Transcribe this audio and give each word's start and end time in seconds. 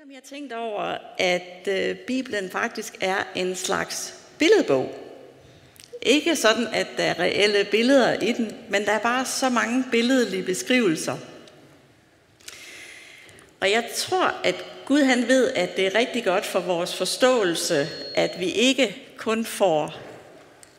ikke, 0.00 0.08
om 0.08 0.12
jeg 0.12 0.20
har 0.24 0.36
tænkt 0.36 0.52
over, 0.52 0.96
at 1.18 1.68
øh, 1.68 1.96
Bibelen 1.96 2.50
faktisk 2.50 2.96
er 3.00 3.24
en 3.34 3.56
slags 3.56 4.14
billedbog. 4.38 4.94
Ikke 6.02 6.36
sådan, 6.36 6.66
at 6.72 6.86
der 6.96 7.04
er 7.04 7.18
reelle 7.18 7.64
billeder 7.70 8.20
i 8.20 8.32
den, 8.32 8.56
men 8.68 8.84
der 8.84 8.92
er 8.92 8.98
bare 8.98 9.26
så 9.26 9.48
mange 9.48 9.84
billedlige 9.90 10.42
beskrivelser. 10.42 11.16
Og 13.60 13.70
jeg 13.70 13.90
tror, 13.96 14.34
at 14.44 14.64
Gud 14.84 15.02
han 15.02 15.28
ved, 15.28 15.52
at 15.54 15.76
det 15.76 15.86
er 15.86 15.94
rigtig 15.94 16.24
godt 16.24 16.46
for 16.46 16.60
vores 16.60 16.96
forståelse, 16.96 17.88
at 18.14 18.40
vi 18.40 18.50
ikke 18.50 18.96
kun 19.16 19.44
får 19.44 19.94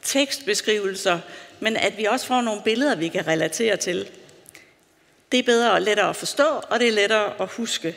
tekstbeskrivelser, 0.02 1.20
men 1.60 1.78
at 1.78 1.98
vi 1.98 2.06
også 2.06 2.26
får 2.26 2.42
nogle 2.42 2.62
billeder, 2.62 2.96
vi 2.96 3.08
kan 3.08 3.28
relatere 3.28 3.78
til. 3.78 4.10
Det 5.32 5.40
er 5.40 5.44
bedre 5.44 5.72
og 5.72 5.82
lettere 5.82 6.10
at 6.10 6.16
forstå, 6.16 6.62
og 6.70 6.80
det 6.80 6.88
er 6.88 6.92
lettere 6.92 7.42
at 7.42 7.50
huske. 7.50 7.96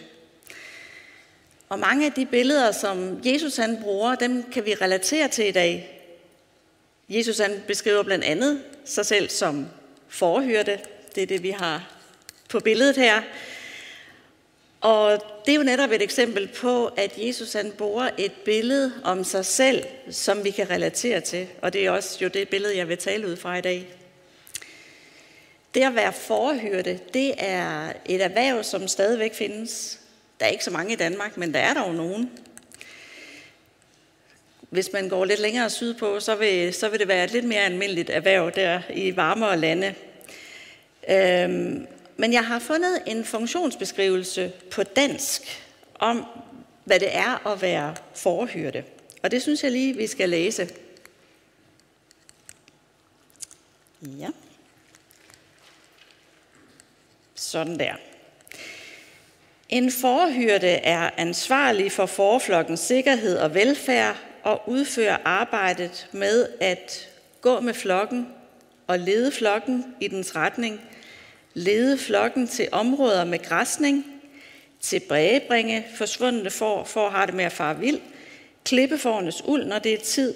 Og 1.75 1.81
mange 1.81 2.07
af 2.07 2.13
de 2.13 2.27
billeder, 2.27 2.73
som 2.73 3.21
Jesus 3.25 3.57
han 3.57 3.79
bruger, 3.83 4.15
dem 4.15 4.51
kan 4.53 4.65
vi 4.65 4.75
relatere 4.75 5.29
til 5.29 5.47
i 5.47 5.51
dag. 5.51 6.03
Jesus 7.09 7.39
han 7.39 7.63
beskriver 7.67 8.03
blandt 8.03 8.25
andet 8.25 8.63
sig 8.85 9.07
selv 9.07 9.29
som 9.29 9.67
forhyrte. 10.09 10.81
Det 11.15 11.23
er 11.23 11.27
det, 11.27 11.43
vi 11.43 11.51
har 11.51 11.91
på 12.49 12.61
billedet 12.61 12.97
her. 12.97 13.23
Og 14.81 15.25
det 15.47 15.53
er 15.53 15.57
jo 15.57 15.63
netop 15.63 15.91
et 15.91 16.03
eksempel 16.03 16.49
på, 16.49 16.87
at 16.87 17.13
Jesus 17.17 17.53
han 17.53 17.73
bruger 17.79 18.11
et 18.19 18.33
billede 18.33 18.93
om 19.05 19.25
sig 19.25 19.47
selv, 19.47 19.85
som 20.11 20.45
vi 20.45 20.51
kan 20.51 20.71
relatere 20.71 21.21
til. 21.21 21.47
Og 21.63 21.73
det 21.73 21.87
er 21.87 21.91
også 21.91 22.19
jo 22.23 22.29
det 22.29 22.49
billede, 22.49 22.77
jeg 22.77 22.89
vil 22.89 22.99
tale 22.99 23.29
ud 23.29 23.37
fra 23.37 23.57
i 23.57 23.61
dag. 23.61 23.89
Det 25.75 25.83
at 25.83 25.95
være 25.95 26.13
forhyrte, 26.13 27.01
det 27.15 27.35
er 27.39 27.93
et 28.07 28.23
erhverv, 28.23 28.65
som 28.65 28.89
stadigvæk 28.89 29.35
findes. 29.35 30.01
Der 30.45 30.49
er 30.49 30.53
ikke 30.53 30.65
så 30.65 30.71
mange 30.71 30.93
i 30.93 30.97
Danmark, 30.97 31.37
men 31.37 31.55
der 31.55 31.61
er 31.61 31.75
dog 31.75 31.95
nogen. 31.95 32.31
Hvis 34.61 34.93
man 34.93 35.09
går 35.09 35.25
lidt 35.25 35.41
længere 35.41 35.71
sydpå, 35.71 36.21
så 36.21 36.35
vil, 36.35 36.75
så 36.75 36.89
vil 36.89 37.01
det 37.01 37.09
være 37.09 37.25
et 37.25 37.33
lidt 37.33 37.45
mere 37.45 37.61
almindeligt 37.61 38.11
erhverv 38.11 38.53
der 38.55 38.83
i 38.91 39.17
varmere 39.17 39.57
lande. 39.57 39.95
Øhm, 41.09 41.87
men 42.17 42.33
jeg 42.33 42.47
har 42.47 42.59
fundet 42.59 43.03
en 43.07 43.25
funktionsbeskrivelse 43.25 44.53
på 44.71 44.83
dansk 44.83 45.65
om, 45.95 46.27
hvad 46.85 47.01
det 47.01 47.17
er 47.17 47.47
at 47.47 47.63
være 47.63 47.97
forhyrte. 48.15 48.85
Og 49.23 49.31
det 49.31 49.43
synes 49.43 49.63
jeg 49.63 49.73
lige, 49.73 49.97
vi 49.97 50.07
skal 50.07 50.29
læse. 50.29 50.69
Ja. 54.03 54.29
Sådan 57.35 57.79
der. 57.79 57.95
En 59.69 59.91
forhyrte 59.93 60.69
er 60.69 61.11
ansvarlig 61.17 61.93
for 61.93 62.07
forflokkens 62.07 62.81
sikkerhed 62.81 63.39
og 63.39 63.55
velfærd 63.55 64.17
og 64.43 64.63
udfører 64.67 65.17
arbejdet 65.25 66.09
med 66.13 66.49
at 66.61 67.09
gå 67.41 67.61
med 67.61 67.75
flokken 67.75 68.29
og 68.87 68.99
lede 68.99 69.33
flokken 69.33 69.85
i 70.01 70.09
dens 70.09 70.37
retning, 70.37 70.81
lede 71.55 71.99
flokken 71.99 72.49
til 72.49 72.69
områder 72.73 73.25
med 73.25 73.39
græsning, 73.39 74.07
tilbagebringe 74.81 75.87
forsvundne 75.95 76.51
får, 76.51 76.85
for 76.85 77.09
har 77.09 77.27
det 77.27 77.35
med 77.35 77.45
at 77.45 77.53
fare 77.53 77.79
vild, 77.79 78.01
klippe 78.65 78.99
fårenes 78.99 79.43
uld, 79.45 79.65
når 79.65 79.79
det 79.79 79.95
er 79.95 79.99
tid, 79.99 80.35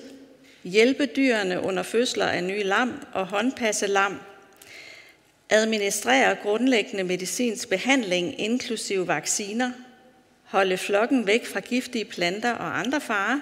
hjælpe 0.65 1.07
dyrene 1.07 1.61
under 1.61 1.83
fødsler 1.83 2.27
af 2.27 2.45
nye 2.45 2.63
lam 2.63 3.07
og 3.13 3.27
håndpasse 3.27 3.87
lam, 3.87 4.21
administrere 5.51 6.37
grundlæggende 6.43 7.05
medicinsk 7.05 7.69
behandling, 7.69 8.41
inklusive 8.41 9.09
vacciner, 9.09 9.71
holde 10.45 10.77
flokken 10.77 11.27
væk 11.27 11.47
fra 11.47 11.61
giftige 11.61 12.05
planter 12.05 12.53
og 12.53 12.79
andre 12.79 13.01
farer, 13.01 13.41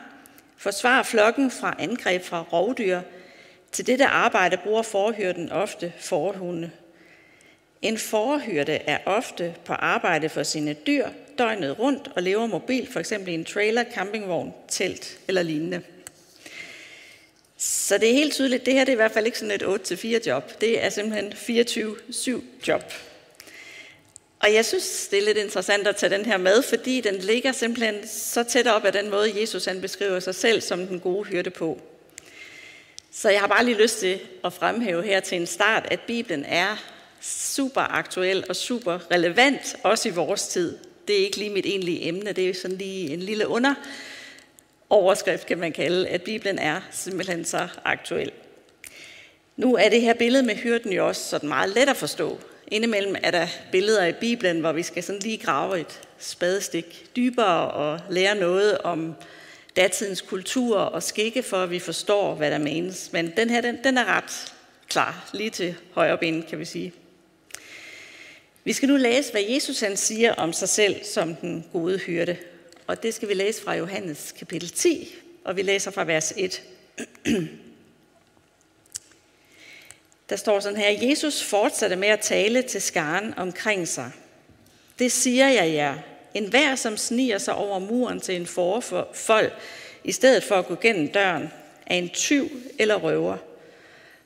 forsvare 0.56 1.04
flokken 1.04 1.50
fra 1.50 1.76
angreb 1.78 2.22
fra 2.22 2.42
rovdyr. 2.52 3.00
Til 3.72 3.86
dette 3.86 4.06
arbejde 4.06 4.56
bruger 4.56 4.82
forhyrden 4.82 5.52
ofte 5.52 5.92
forhunde. 5.98 6.70
En 7.82 7.98
forhyrte 7.98 8.72
er 8.72 8.98
ofte 9.06 9.54
på 9.64 9.72
arbejde 9.72 10.28
for 10.28 10.42
sine 10.42 10.72
dyr 10.72 11.08
døgnet 11.38 11.78
rundt 11.78 12.10
og 12.16 12.22
lever 12.22 12.46
mobil, 12.46 12.86
f.eks. 12.92 13.12
i 13.12 13.34
en 13.34 13.44
trailer, 13.44 13.84
campingvogn, 13.94 14.54
telt 14.68 15.18
eller 15.28 15.42
lignende. 15.42 15.82
Så 17.58 17.98
det 17.98 18.08
er 18.08 18.14
helt 18.14 18.32
tydeligt, 18.32 18.66
det 18.66 18.74
her 18.74 18.84
det 18.84 18.88
er 18.88 18.92
i 18.92 18.96
hvert 18.96 19.12
fald 19.12 19.26
ikke 19.26 19.38
sådan 19.38 19.62
et 19.62 19.62
8-4 19.62 20.26
job. 20.26 20.60
Det 20.60 20.84
er 20.84 20.90
simpelthen 20.90 21.32
24-7 21.32 22.42
job. 22.68 22.82
Og 24.40 24.54
jeg 24.54 24.64
synes, 24.64 25.08
det 25.10 25.18
er 25.18 25.24
lidt 25.24 25.38
interessant 25.38 25.86
at 25.86 25.96
tage 25.96 26.10
den 26.10 26.24
her 26.24 26.36
med, 26.36 26.62
fordi 26.62 27.00
den 27.00 27.14
ligger 27.14 27.52
simpelthen 27.52 28.08
så 28.08 28.42
tæt 28.42 28.66
op 28.66 28.84
af 28.84 28.92
den 28.92 29.10
måde, 29.10 29.40
Jesus 29.40 29.64
han 29.64 29.80
beskriver 29.80 30.20
sig 30.20 30.34
selv 30.34 30.60
som 30.60 30.86
den 30.86 31.00
gode 31.00 31.24
hyrde 31.24 31.50
på. 31.50 31.80
Så 33.12 33.30
jeg 33.30 33.40
har 33.40 33.46
bare 33.46 33.64
lige 33.64 33.82
lyst 33.82 33.98
til 34.00 34.20
at 34.44 34.52
fremhæve 34.52 35.02
her 35.02 35.20
til 35.20 35.40
en 35.40 35.46
start, 35.46 35.86
at 35.90 36.00
Bibelen 36.00 36.44
er 36.44 36.76
super 37.20 37.80
aktuel 37.80 38.44
og 38.48 38.56
super 38.56 38.98
relevant, 39.12 39.76
også 39.82 40.08
i 40.08 40.12
vores 40.12 40.48
tid. 40.48 40.78
Det 41.08 41.20
er 41.20 41.24
ikke 41.24 41.36
lige 41.36 41.50
mit 41.50 41.66
egentlige 41.66 42.08
emne, 42.08 42.32
det 42.32 42.48
er 42.48 42.54
sådan 42.54 42.76
lige 42.76 43.10
en 43.10 43.20
lille 43.20 43.48
under 43.48 43.74
overskrift, 44.90 45.46
kan 45.46 45.58
man 45.58 45.72
kalde, 45.72 46.08
at 46.08 46.22
Bibelen 46.22 46.58
er 46.58 46.80
simpelthen 46.90 47.44
så 47.44 47.68
aktuel. 47.84 48.32
Nu 49.56 49.74
er 49.74 49.88
det 49.88 50.00
her 50.00 50.14
billede 50.14 50.42
med 50.42 50.54
hyrden 50.54 50.92
jo 50.92 51.06
også 51.06 51.24
sådan 51.28 51.48
meget 51.48 51.70
let 51.70 51.88
at 51.88 51.96
forstå. 51.96 52.38
Indimellem 52.68 53.16
er 53.22 53.30
der 53.30 53.46
billeder 53.72 54.06
i 54.06 54.12
Bibelen, 54.12 54.60
hvor 54.60 54.72
vi 54.72 54.82
skal 54.82 55.02
sådan 55.02 55.20
lige 55.22 55.38
grave 55.38 55.80
et 55.80 56.00
spadestik 56.18 57.06
dybere 57.16 57.70
og 57.70 58.00
lære 58.10 58.34
noget 58.34 58.78
om 58.78 59.14
datidens 59.76 60.20
kultur 60.20 60.78
og 60.78 61.02
skikke, 61.02 61.42
for 61.42 61.56
at 61.56 61.70
vi 61.70 61.78
forstår, 61.78 62.34
hvad 62.34 62.50
der 62.50 62.58
menes. 62.58 63.12
Men 63.12 63.32
den 63.36 63.50
her, 63.50 63.60
den, 63.60 63.78
den 63.84 63.98
er 63.98 64.04
ret 64.04 64.54
klar, 64.88 65.30
lige 65.32 65.50
til 65.50 65.74
højre 65.92 66.18
ben, 66.18 66.42
kan 66.42 66.58
vi 66.58 66.64
sige. 66.64 66.92
Vi 68.64 68.72
skal 68.72 68.88
nu 68.88 68.96
læse, 68.96 69.32
hvad 69.32 69.42
Jesus 69.48 69.80
han 69.80 69.96
siger 69.96 70.34
om 70.34 70.52
sig 70.52 70.68
selv 70.68 71.04
som 71.04 71.34
den 71.34 71.64
gode 71.72 71.98
hyrde. 71.98 72.36
Og 72.86 73.02
det 73.02 73.14
skal 73.14 73.28
vi 73.28 73.34
læse 73.34 73.62
fra 73.62 73.74
Johannes 73.74 74.34
kapitel 74.38 74.70
10, 74.70 75.14
og 75.44 75.56
vi 75.56 75.62
læser 75.62 75.90
fra 75.90 76.04
vers 76.04 76.32
1. 76.36 76.62
Der 80.28 80.36
står 80.36 80.60
sådan 80.60 80.78
her, 80.78 81.08
Jesus 81.08 81.42
fortsatte 81.42 81.96
med 81.96 82.08
at 82.08 82.20
tale 82.20 82.62
til 82.62 82.82
skaren 82.82 83.34
omkring 83.36 83.88
sig. 83.88 84.10
Det 84.98 85.12
siger 85.12 85.48
jeg 85.48 85.72
jer. 85.72 85.94
En 86.34 86.48
hver, 86.48 86.74
som 86.74 86.96
sniger 86.96 87.38
sig 87.38 87.54
over 87.54 87.78
muren 87.78 88.20
til 88.20 88.36
en 88.36 88.46
forfold, 88.46 89.50
i 90.04 90.12
stedet 90.12 90.44
for 90.44 90.54
at 90.54 90.66
gå 90.66 90.74
gennem 90.74 91.08
døren, 91.08 91.50
er 91.86 91.96
en 91.96 92.08
tyv 92.08 92.48
eller 92.78 92.94
røver. 92.94 93.36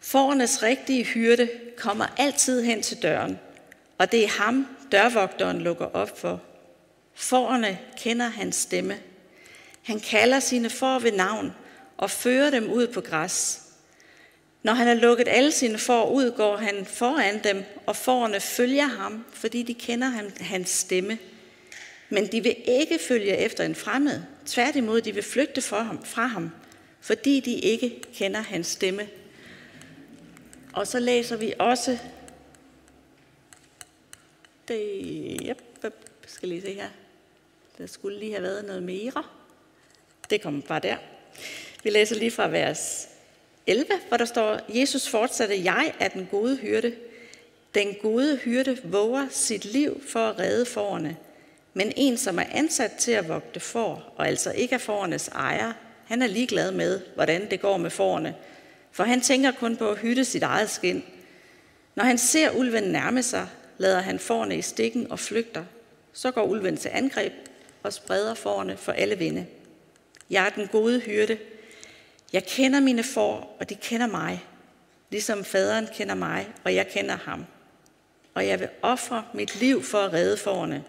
Forernes 0.00 0.62
rigtige 0.62 1.04
hyrde 1.04 1.48
kommer 1.76 2.06
altid 2.16 2.62
hen 2.62 2.82
til 2.82 3.02
døren, 3.02 3.38
og 3.98 4.12
det 4.12 4.24
er 4.24 4.28
ham, 4.28 4.66
dørvogteren 4.92 5.60
lukker 5.60 5.86
op 5.86 6.18
for. 6.18 6.40
Forerne 7.20 7.78
kender 7.98 8.28
hans 8.28 8.56
stemme. 8.56 8.98
Han 9.82 10.00
kalder 10.00 10.40
sine 10.40 10.70
får 10.70 10.98
ved 10.98 11.12
navn 11.12 11.52
og 11.96 12.10
fører 12.10 12.50
dem 12.50 12.70
ud 12.70 12.86
på 12.86 13.00
græs. 13.00 13.62
Når 14.62 14.72
han 14.72 14.86
har 14.86 14.94
lukket 14.94 15.28
alle 15.28 15.52
sine 15.52 15.78
får 15.78 16.10
ud, 16.10 16.30
går 16.36 16.56
han 16.56 16.86
foran 16.86 17.44
dem, 17.44 17.64
og 17.86 17.96
forerne 17.96 18.40
følger 18.40 18.86
ham, 18.86 19.24
fordi 19.32 19.62
de 19.62 19.74
kender 19.74 20.08
ham, 20.08 20.26
hans 20.40 20.70
stemme. 20.70 21.18
Men 22.08 22.26
de 22.26 22.42
vil 22.42 22.56
ikke 22.64 22.98
følge 23.08 23.36
efter 23.36 23.64
en 23.64 23.74
fremmed. 23.74 24.22
Tværtimod, 24.46 25.00
de 25.00 25.14
vil 25.14 25.22
flygte 25.22 25.62
fra 25.62 25.82
ham, 25.82 26.04
fra 26.04 26.26
ham, 26.26 26.50
fordi 27.00 27.40
de 27.40 27.54
ikke 27.54 28.00
kender 28.14 28.40
hans 28.40 28.66
stemme. 28.66 29.08
Og 30.72 30.86
så 30.86 30.98
læser 30.98 31.36
vi 31.36 31.52
også 31.58 31.98
det, 34.68 35.40
yep, 35.48 35.92
skal 36.26 36.48
lige 36.48 36.62
se 36.62 36.74
her. 36.74 36.88
Der 37.78 37.86
skulle 37.86 38.18
lige 38.18 38.32
have 38.32 38.42
været 38.42 38.64
noget 38.64 38.82
mere. 38.82 39.24
Det 40.30 40.42
kom 40.42 40.62
bare 40.62 40.80
der. 40.80 40.96
Vi 41.82 41.90
læser 41.90 42.16
lige 42.16 42.30
fra 42.30 42.48
vers 42.48 43.08
11, 43.66 43.86
hvor 44.08 44.16
der 44.16 44.24
står, 44.24 44.60
Jesus 44.68 45.08
fortsatte, 45.08 45.64
jeg 45.64 45.92
er 46.00 46.08
den 46.08 46.28
gode 46.30 46.56
hyrde. 46.56 46.94
Den 47.74 47.94
gode 48.02 48.36
hyrde 48.36 48.78
våger 48.84 49.26
sit 49.30 49.64
liv 49.64 50.02
for 50.08 50.20
at 50.20 50.38
redde 50.38 50.66
forerne. 50.66 51.16
Men 51.74 51.92
en, 51.96 52.16
som 52.16 52.38
er 52.38 52.44
ansat 52.52 52.92
til 52.92 53.12
at 53.12 53.28
vogte 53.28 53.60
får, 53.60 54.14
og 54.16 54.28
altså 54.28 54.52
ikke 54.52 54.74
er 54.74 54.78
forernes 54.78 55.28
ejer, 55.28 55.72
han 56.06 56.22
er 56.22 56.26
ligeglad 56.26 56.72
med, 56.72 57.00
hvordan 57.14 57.50
det 57.50 57.60
går 57.60 57.76
med 57.76 57.90
forerne. 57.90 58.34
For 58.92 59.04
han 59.04 59.20
tænker 59.20 59.52
kun 59.52 59.76
på 59.76 59.90
at 59.90 59.98
hytte 59.98 60.24
sit 60.24 60.42
eget 60.42 60.70
skin. 60.70 61.04
Når 61.94 62.04
han 62.04 62.18
ser 62.18 62.50
ulven 62.50 62.84
nærme 62.84 63.22
sig, 63.22 63.48
lader 63.78 64.00
han 64.00 64.18
forerne 64.18 64.56
i 64.56 64.62
stikken 64.62 65.10
og 65.10 65.18
flygter. 65.18 65.64
Så 66.12 66.30
går 66.30 66.44
ulven 66.44 66.76
til 66.76 66.90
angreb 66.92 67.32
og 67.82 67.92
spreder 67.92 68.34
forerne 68.34 68.76
for 68.76 68.92
alle 68.92 69.18
vinde. 69.18 69.46
Jeg 70.30 70.46
er 70.46 70.50
den 70.50 70.68
gode 70.68 71.00
hyrde. 71.00 71.38
Jeg 72.32 72.44
kender 72.44 72.80
mine 72.80 73.02
får, 73.02 73.56
og 73.60 73.70
de 73.70 73.74
kender 73.74 74.06
mig, 74.06 74.44
ligesom 75.10 75.44
faderen 75.44 75.88
kender 75.94 76.14
mig, 76.14 76.48
og 76.64 76.74
jeg 76.74 76.88
kender 76.88 77.16
ham. 77.16 77.46
Og 78.34 78.46
jeg 78.46 78.60
vil 78.60 78.68
ofre 78.82 79.24
mit 79.34 79.60
liv 79.60 79.82
for 79.82 79.98
at 79.98 80.12
redde 80.12 80.36
forerne. 80.36 80.84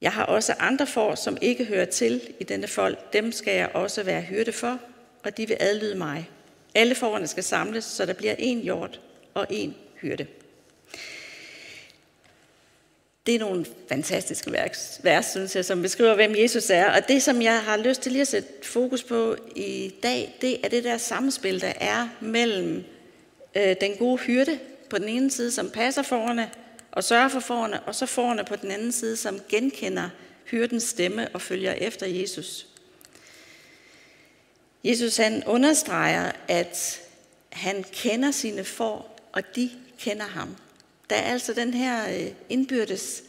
Jeg 0.00 0.12
har 0.12 0.24
også 0.24 0.54
andre 0.58 0.86
får, 0.86 1.14
som 1.14 1.38
ikke 1.40 1.64
hører 1.64 1.84
til 1.84 2.34
i 2.40 2.44
denne 2.44 2.66
folk. 2.66 3.12
Dem 3.12 3.32
skal 3.32 3.54
jeg 3.54 3.70
også 3.74 4.02
være 4.02 4.22
hyrde 4.22 4.52
for, 4.52 4.78
og 5.24 5.36
de 5.36 5.48
vil 5.48 5.56
adlyde 5.60 5.98
mig. 5.98 6.30
Alle 6.74 6.94
forerne 6.94 7.26
skal 7.26 7.44
samles, 7.44 7.84
så 7.84 8.06
der 8.06 8.12
bliver 8.12 8.34
en 8.38 8.60
hjort 8.60 9.00
og 9.34 9.46
en 9.50 9.74
hyrde. 9.94 10.26
Det 13.26 13.34
er 13.34 13.38
nogle 13.38 13.66
fantastiske 13.88 14.52
vers, 14.52 15.00
vers, 15.02 15.26
synes 15.26 15.56
jeg, 15.56 15.64
som 15.64 15.82
beskriver, 15.82 16.14
hvem 16.14 16.34
Jesus 16.38 16.70
er. 16.70 16.90
Og 16.90 17.08
det, 17.08 17.22
som 17.22 17.42
jeg 17.42 17.60
har 17.62 17.76
lyst 17.76 18.02
til 18.02 18.12
lige 18.12 18.22
at 18.22 18.28
sætte 18.28 18.48
fokus 18.62 19.02
på 19.02 19.36
i 19.56 19.94
dag, 20.02 20.36
det 20.40 20.64
er 20.64 20.68
det 20.68 20.84
der 20.84 20.96
samspil, 20.96 21.60
der 21.60 21.72
er 21.80 22.08
mellem 22.20 22.84
øh, 23.56 23.76
den 23.80 23.96
gode 23.96 24.18
hyrde 24.18 24.58
på 24.90 24.98
den 24.98 25.08
ene 25.08 25.30
side, 25.30 25.50
som 25.50 25.70
passer 25.70 26.02
forerne 26.02 26.50
og 26.92 27.04
sørger 27.04 27.28
for 27.28 27.40
forerne, 27.40 27.80
og 27.80 27.94
så 27.94 28.06
forerne 28.06 28.44
på 28.44 28.56
den 28.56 28.70
anden 28.70 28.92
side, 28.92 29.16
som 29.16 29.40
genkender 29.48 30.08
hyrdens 30.44 30.82
stemme 30.82 31.28
og 31.34 31.42
følger 31.42 31.72
efter 31.72 32.06
Jesus. 32.06 32.66
Jesus 34.84 35.16
han 35.16 35.44
understreger, 35.44 36.32
at 36.48 37.00
han 37.52 37.84
kender 37.92 38.30
sine 38.30 38.64
får, 38.64 39.18
og 39.32 39.56
de 39.56 39.70
kender 39.98 40.26
ham. 40.26 40.56
Der 41.12 41.18
er 41.18 41.32
altså 41.32 41.54
den 41.54 41.74
her 41.74 42.08
øh, 42.08 42.32
indbyrdes 42.48 43.22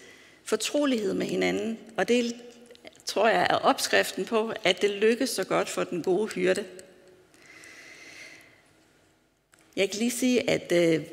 fortrolighed 0.43 1.13
med 1.13 1.25
hinanden, 1.25 1.79
og 1.97 2.07
det 2.07 2.35
tror 3.05 3.27
jeg 3.27 3.47
er 3.49 3.55
opskriften 3.55 4.25
på, 4.25 4.53
at 4.63 4.81
det 4.81 4.89
lykkes 4.89 5.29
så 5.29 5.43
godt 5.43 5.69
for 5.69 5.83
den 5.83 6.03
gode 6.03 6.27
hyrde. 6.27 6.65
Jeg 9.75 9.89
kan 9.89 9.99
lige 9.99 10.11
sige, 10.11 10.49
at 10.49 10.71
øh, 10.71 11.05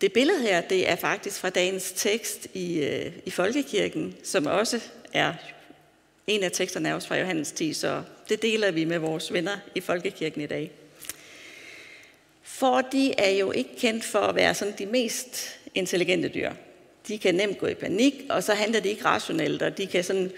det 0.00 0.12
billede 0.12 0.42
her, 0.42 0.60
det 0.60 0.90
er 0.90 0.96
faktisk 0.96 1.40
fra 1.40 1.50
dagens 1.50 1.92
tekst 1.96 2.46
i, 2.54 2.78
øh, 2.84 3.12
i 3.24 3.30
Folkekirken, 3.30 4.16
som 4.22 4.46
også 4.46 4.80
er 5.12 5.34
en 6.26 6.42
af 6.42 6.52
teksterne 6.52 6.88
er 6.88 6.94
også 6.94 7.08
fra 7.08 7.18
Johannes 7.18 7.52
10, 7.52 7.72
så 7.72 8.02
det 8.28 8.42
deler 8.42 8.70
vi 8.70 8.84
med 8.84 8.98
vores 8.98 9.32
venner 9.32 9.56
i 9.74 9.80
Folkekirken 9.80 10.40
i 10.40 10.46
dag. 10.46 10.83
For 12.44 12.80
de 12.80 13.14
er 13.18 13.30
jo 13.30 13.52
ikke 13.52 13.76
kendt 13.78 14.04
for 14.04 14.18
at 14.18 14.34
være 14.34 14.54
sådan 14.54 14.74
de 14.78 14.86
mest 14.86 15.58
intelligente 15.74 16.28
dyr. 16.28 16.52
De 17.08 17.18
kan 17.18 17.34
nemt 17.34 17.58
gå 17.58 17.66
i 17.66 17.74
panik, 17.74 18.14
og 18.28 18.42
så 18.42 18.54
handler 18.54 18.80
de 18.80 18.88
ikke 18.88 19.04
rationelt, 19.04 19.62
og 19.62 19.78
de 19.78 19.86
kan 19.86 20.04
sådan 20.04 20.32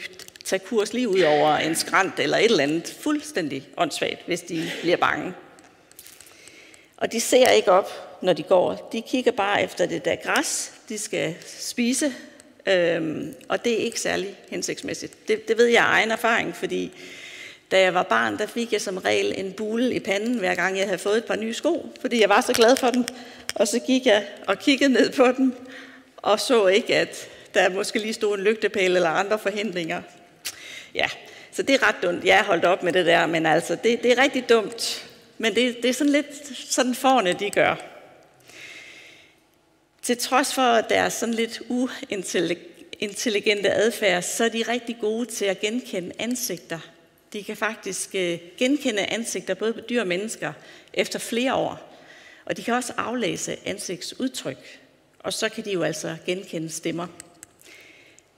tage 0.45 0.61
kurs 0.61 0.93
lige 0.93 1.09
ud 1.09 1.21
over 1.21 1.57
en 1.57 1.75
skrant 1.75 2.19
eller 2.19 2.37
et 2.37 2.45
eller 2.45 2.63
andet 2.63 2.97
fuldstændig 3.01 3.69
åndssvagt, 3.77 4.27
hvis 4.27 4.41
de 4.41 4.71
bliver 4.81 4.97
bange. 4.97 5.35
Og 6.97 7.13
de 7.13 7.21
ser 7.21 7.49
ikke 7.49 7.73
op, 7.73 8.19
når 8.23 8.33
de 8.33 8.43
går. 8.43 8.89
De 8.93 9.03
kigger 9.03 9.33
bare 9.33 9.63
efter 9.63 9.87
det 9.87 10.05
der 10.05 10.17
græs, 10.17 10.73
de 10.89 10.99
skal 10.99 11.35
spise, 11.47 12.15
øhm, 12.67 13.35
og 13.49 13.65
det 13.65 13.73
er 13.73 13.85
ikke 13.85 14.01
særlig 14.01 14.37
hensigtsmæssigt. 14.51 15.29
Det, 15.29 15.49
det 15.49 15.59
ved 15.59 15.67
jeg 15.67 15.85
af 15.85 15.91
egen 15.91 16.11
erfaring, 16.11 16.57
fordi 16.57 16.93
da 17.71 17.81
jeg 17.81 17.95
var 17.95 18.03
barn, 18.03 18.39
der 18.39 18.47
fik 18.47 18.73
jeg 18.73 18.81
som 18.81 18.97
regel 18.97 19.35
en 19.37 19.53
bule 19.53 19.95
i 19.95 20.01
panden, 20.01 20.39
hver 20.39 20.55
gang 20.55 20.79
jeg 20.79 20.85
havde 20.85 20.99
fået 20.99 21.17
et 21.17 21.25
par 21.25 21.37
nye 21.37 21.55
sko, 21.55 21.93
fordi 22.01 22.21
jeg 22.21 22.29
var 22.29 22.41
så 22.41 22.53
glad 22.53 22.77
for 22.77 22.91
dem. 22.91 23.05
Og 23.55 23.69
så 23.69 23.79
gik 23.79 24.07
jeg 24.07 24.27
og 24.47 24.59
kiggede 24.59 24.93
ned 24.93 25.13
på 25.13 25.27
dem, 25.37 25.55
og 26.17 26.41
så 26.41 26.67
ikke, 26.67 26.97
at 26.97 27.29
der 27.55 27.69
måske 27.69 27.99
lige 27.99 28.13
stod 28.13 28.39
en 28.39 28.45
lygtepæl 28.45 28.97
eller 28.97 29.11
andre 29.11 29.39
forhindringer. 29.39 30.03
Ja, 30.95 31.07
så 31.53 31.63
det 31.63 31.75
er 31.75 31.89
ret 31.89 31.97
dumt. 32.03 32.25
Jeg 32.25 32.37
har 32.37 32.45
holdt 32.45 32.65
op 32.65 32.83
med 32.83 32.93
det 32.93 33.07
der, 33.07 33.27
men 33.27 33.47
altså, 33.47 33.77
det, 33.85 34.03
det 34.03 34.13
er 34.13 34.23
rigtig 34.23 34.49
dumt. 34.49 35.09
Men 35.39 35.55
det, 35.55 35.77
det 35.83 35.89
er 35.89 35.95
sådan 35.95 36.13
lidt 36.13 36.27
sådan 36.55 36.95
forne, 36.95 37.33
de 37.33 37.51
gør. 37.51 37.75
Til 40.03 40.19
trods 40.19 40.55
for 40.55 40.81
deres 40.81 41.13
sådan 41.13 41.35
lidt 41.35 41.63
uintelligente 41.69 43.71
adfærd, 43.71 44.23
så 44.23 44.45
er 44.45 44.49
de 44.49 44.65
rigtig 44.69 44.97
gode 45.01 45.27
til 45.27 45.45
at 45.45 45.61
genkende 45.61 46.13
ansigter 46.19 46.79
de 47.33 47.45
kan 47.45 47.57
faktisk 47.57 48.15
øh, 48.15 48.39
genkende 48.59 49.07
ansigter 49.07 49.55
både 49.55 49.73
på 49.73 49.81
dyr 49.81 50.01
og 50.01 50.07
mennesker 50.07 50.53
efter 50.93 51.19
flere 51.19 51.55
år. 51.55 51.99
Og 52.45 52.57
de 52.57 52.63
kan 52.63 52.75
også 52.75 52.93
aflæse 52.97 53.57
ansigtsudtryk. 53.69 54.81
Og 55.19 55.33
så 55.33 55.49
kan 55.49 55.65
de 55.65 55.73
jo 55.73 55.83
altså 55.83 56.17
genkende 56.27 56.71
stemmer. 56.71 57.07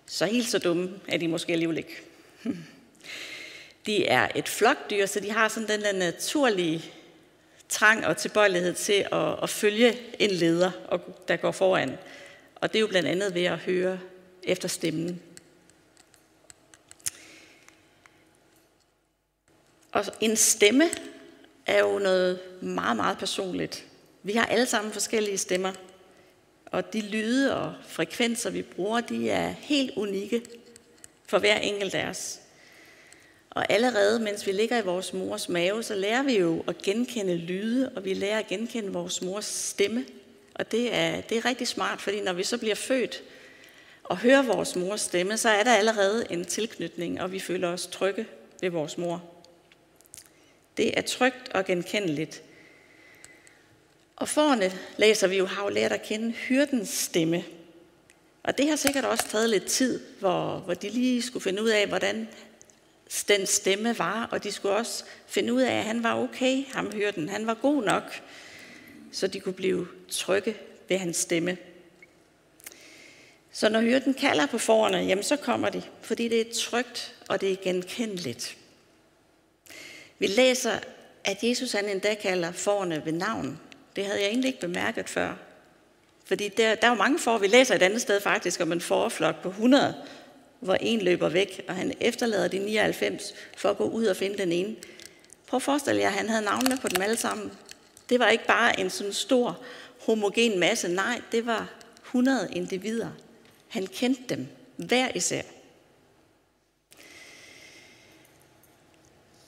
Så 0.06 0.26
helt 0.26 0.48
så 0.48 0.58
dumme 0.58 1.00
er 1.08 1.18
de 1.18 1.28
måske 1.28 1.52
alligevel 1.52 1.78
ikke. 1.78 2.00
De 3.86 4.06
er 4.06 4.28
et 4.34 4.48
flokdyr, 4.48 5.06
så 5.06 5.20
de 5.20 5.30
har 5.30 5.48
sådan 5.48 5.68
den 5.68 5.80
der 5.80 5.92
naturlige 5.92 6.84
trang 7.68 8.06
og 8.06 8.16
tilbøjelighed 8.16 8.74
til 8.74 9.06
at, 9.12 9.42
at 9.42 9.50
følge 9.50 9.98
en 10.18 10.30
leder, 10.30 10.70
der 11.28 11.36
går 11.36 11.52
foran. 11.52 11.98
Og 12.54 12.72
det 12.72 12.78
er 12.78 12.80
jo 12.80 12.86
blandt 12.86 13.08
andet 13.08 13.34
ved 13.34 13.44
at 13.44 13.58
høre 13.58 13.98
efter 14.42 14.68
stemmen 14.68 15.20
Og 19.92 20.04
en 20.20 20.36
stemme 20.36 20.84
er 21.66 21.78
jo 21.80 21.98
noget 21.98 22.40
meget, 22.62 22.96
meget 22.96 23.18
personligt. 23.18 23.84
Vi 24.22 24.32
har 24.32 24.46
alle 24.46 24.66
sammen 24.66 24.92
forskellige 24.92 25.38
stemmer, 25.38 25.72
og 26.66 26.92
de 26.92 27.00
lyde 27.00 27.56
og 27.56 27.74
frekvenser, 27.88 28.50
vi 28.50 28.62
bruger, 28.62 29.00
de 29.00 29.30
er 29.30 29.48
helt 29.48 29.96
unikke 29.96 30.42
for 31.26 31.38
hver 31.38 31.56
enkelt 31.56 31.94
af 31.94 32.08
os. 32.08 32.40
Og 33.50 33.72
allerede, 33.72 34.20
mens 34.20 34.46
vi 34.46 34.52
ligger 34.52 34.78
i 34.78 34.84
vores 34.84 35.12
mors 35.12 35.48
mave, 35.48 35.82
så 35.82 35.94
lærer 35.94 36.22
vi 36.22 36.38
jo 36.38 36.64
at 36.66 36.78
genkende 36.78 37.36
lyde, 37.36 37.92
og 37.96 38.04
vi 38.04 38.14
lærer 38.14 38.38
at 38.38 38.46
genkende 38.46 38.92
vores 38.92 39.22
mors 39.22 39.44
stemme. 39.44 40.04
Og 40.54 40.72
det 40.72 40.94
er, 40.94 41.20
det 41.20 41.36
er 41.36 41.44
rigtig 41.44 41.68
smart, 41.68 42.00
fordi 42.00 42.20
når 42.20 42.32
vi 42.32 42.44
så 42.44 42.58
bliver 42.58 42.74
født 42.74 43.22
og 44.04 44.18
hører 44.18 44.42
vores 44.42 44.76
mors 44.76 45.00
stemme, 45.00 45.36
så 45.36 45.48
er 45.48 45.62
der 45.62 45.74
allerede 45.74 46.26
en 46.30 46.44
tilknytning, 46.44 47.20
og 47.20 47.32
vi 47.32 47.38
føler 47.38 47.68
os 47.68 47.86
trygge 47.86 48.26
ved 48.60 48.70
vores 48.70 48.98
mor. 48.98 49.37
Det 50.78 50.98
er 50.98 51.02
trygt 51.02 51.48
og 51.54 51.64
genkendeligt. 51.64 52.42
Og 54.16 54.28
forne 54.28 54.72
læser 54.96 55.26
vi 55.26 55.36
jo, 55.36 55.46
har 55.46 55.62
jo 55.62 55.68
lært 55.68 55.92
at 55.92 56.02
kende 56.02 56.32
hyrdens 56.32 56.88
stemme. 56.88 57.44
Og 58.42 58.58
det 58.58 58.68
har 58.68 58.76
sikkert 58.76 59.04
også 59.04 59.28
taget 59.28 59.50
lidt 59.50 59.66
tid, 59.66 60.00
hvor, 60.20 60.58
hvor 60.58 60.74
de 60.74 60.88
lige 60.88 61.22
skulle 61.22 61.42
finde 61.42 61.62
ud 61.62 61.68
af, 61.68 61.86
hvordan 61.86 62.28
den 63.28 63.46
stemme 63.46 63.98
var, 63.98 64.28
og 64.30 64.44
de 64.44 64.52
skulle 64.52 64.74
også 64.74 65.04
finde 65.26 65.52
ud 65.52 65.62
af, 65.62 65.72
at 65.78 65.84
han 65.84 66.02
var 66.02 66.22
okay, 66.22 66.64
ham 66.72 66.92
hyrden. 66.92 67.28
Han 67.28 67.46
var 67.46 67.54
god 67.54 67.84
nok, 67.84 68.20
så 69.12 69.26
de 69.26 69.40
kunne 69.40 69.52
blive 69.52 69.88
trygge 70.08 70.56
ved 70.88 70.98
hans 70.98 71.16
stemme. 71.16 71.56
Så 73.52 73.68
når 73.68 73.80
hyrden 73.80 74.14
kalder 74.14 74.46
på 74.46 74.58
forerne, 74.58 74.98
jamen 74.98 75.24
så 75.24 75.36
kommer 75.36 75.68
de, 75.68 75.82
fordi 76.02 76.28
det 76.28 76.40
er 76.40 76.54
trygt, 76.54 77.14
og 77.28 77.40
det 77.40 77.52
er 77.52 77.56
genkendeligt. 77.56 78.56
Vi 80.18 80.26
læser, 80.26 80.78
at 81.24 81.42
Jesus 81.42 81.72
han 81.72 81.88
endda 81.88 82.14
kalder 82.14 82.52
forne 82.52 83.02
ved 83.04 83.12
navn. 83.12 83.60
Det 83.96 84.04
havde 84.04 84.20
jeg 84.20 84.28
egentlig 84.28 84.48
ikke 84.48 84.60
bemærket 84.60 85.08
før. 85.08 85.34
Fordi 86.24 86.48
der, 86.48 86.74
der 86.74 86.86
er 86.86 86.90
jo 86.90 86.96
mange 86.96 87.18
får, 87.18 87.38
vi 87.38 87.46
læser 87.46 87.74
et 87.74 87.82
andet 87.82 88.00
sted 88.00 88.20
faktisk 88.20 88.60
om 88.60 88.72
en 88.72 88.80
forflok 88.80 89.42
på 89.42 89.48
100, 89.48 89.94
hvor 90.60 90.74
en 90.74 91.00
løber 91.00 91.28
væk, 91.28 91.64
og 91.68 91.74
han 91.74 91.92
efterlader 92.00 92.48
de 92.48 92.58
99 92.58 93.34
for 93.56 93.68
at 93.68 93.76
gå 93.76 93.84
ud 93.84 94.04
og 94.04 94.16
finde 94.16 94.38
den 94.38 94.52
ene. 94.52 94.76
Prøv 95.46 95.56
at 95.56 95.62
forestille 95.62 96.00
jer, 96.00 96.08
at 96.08 96.14
han 96.14 96.28
havde 96.28 96.44
navnene 96.44 96.76
på 96.82 96.88
dem 96.88 97.02
alle 97.02 97.16
sammen. 97.16 97.52
Det 98.08 98.18
var 98.18 98.28
ikke 98.28 98.46
bare 98.46 98.80
en 98.80 98.90
sådan 98.90 99.12
stor 99.12 99.58
homogen 100.06 100.58
masse, 100.58 100.88
nej, 100.88 101.20
det 101.32 101.46
var 101.46 101.70
100 102.06 102.48
individer. 102.52 103.08
Han 103.68 103.86
kendte 103.86 104.22
dem, 104.34 104.46
hver 104.76 105.08
især. 105.14 105.42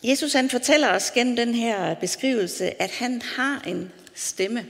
Jesus 0.02 0.32
han 0.32 0.50
fortæller 0.50 0.88
os 0.88 1.10
gennem 1.10 1.36
den 1.36 1.54
her 1.54 1.94
beskrivelse, 1.94 2.82
at 2.82 2.90
han 2.90 3.22
har 3.22 3.62
en 3.66 3.92
stemme, 4.14 4.66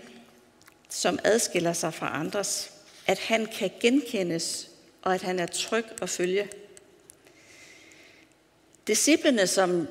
som 0.88 1.18
adskiller 1.25 1.72
sig 1.72 1.94
fra 1.94 2.18
andres. 2.20 2.70
At 3.06 3.18
han 3.18 3.46
kan 3.46 3.70
genkendes, 3.80 4.68
og 5.02 5.14
at 5.14 5.22
han 5.22 5.38
er 5.38 5.46
tryg 5.46 5.84
at 6.02 6.08
følge. 6.08 6.49
Disciplene, 8.87 9.46
som 9.46 9.88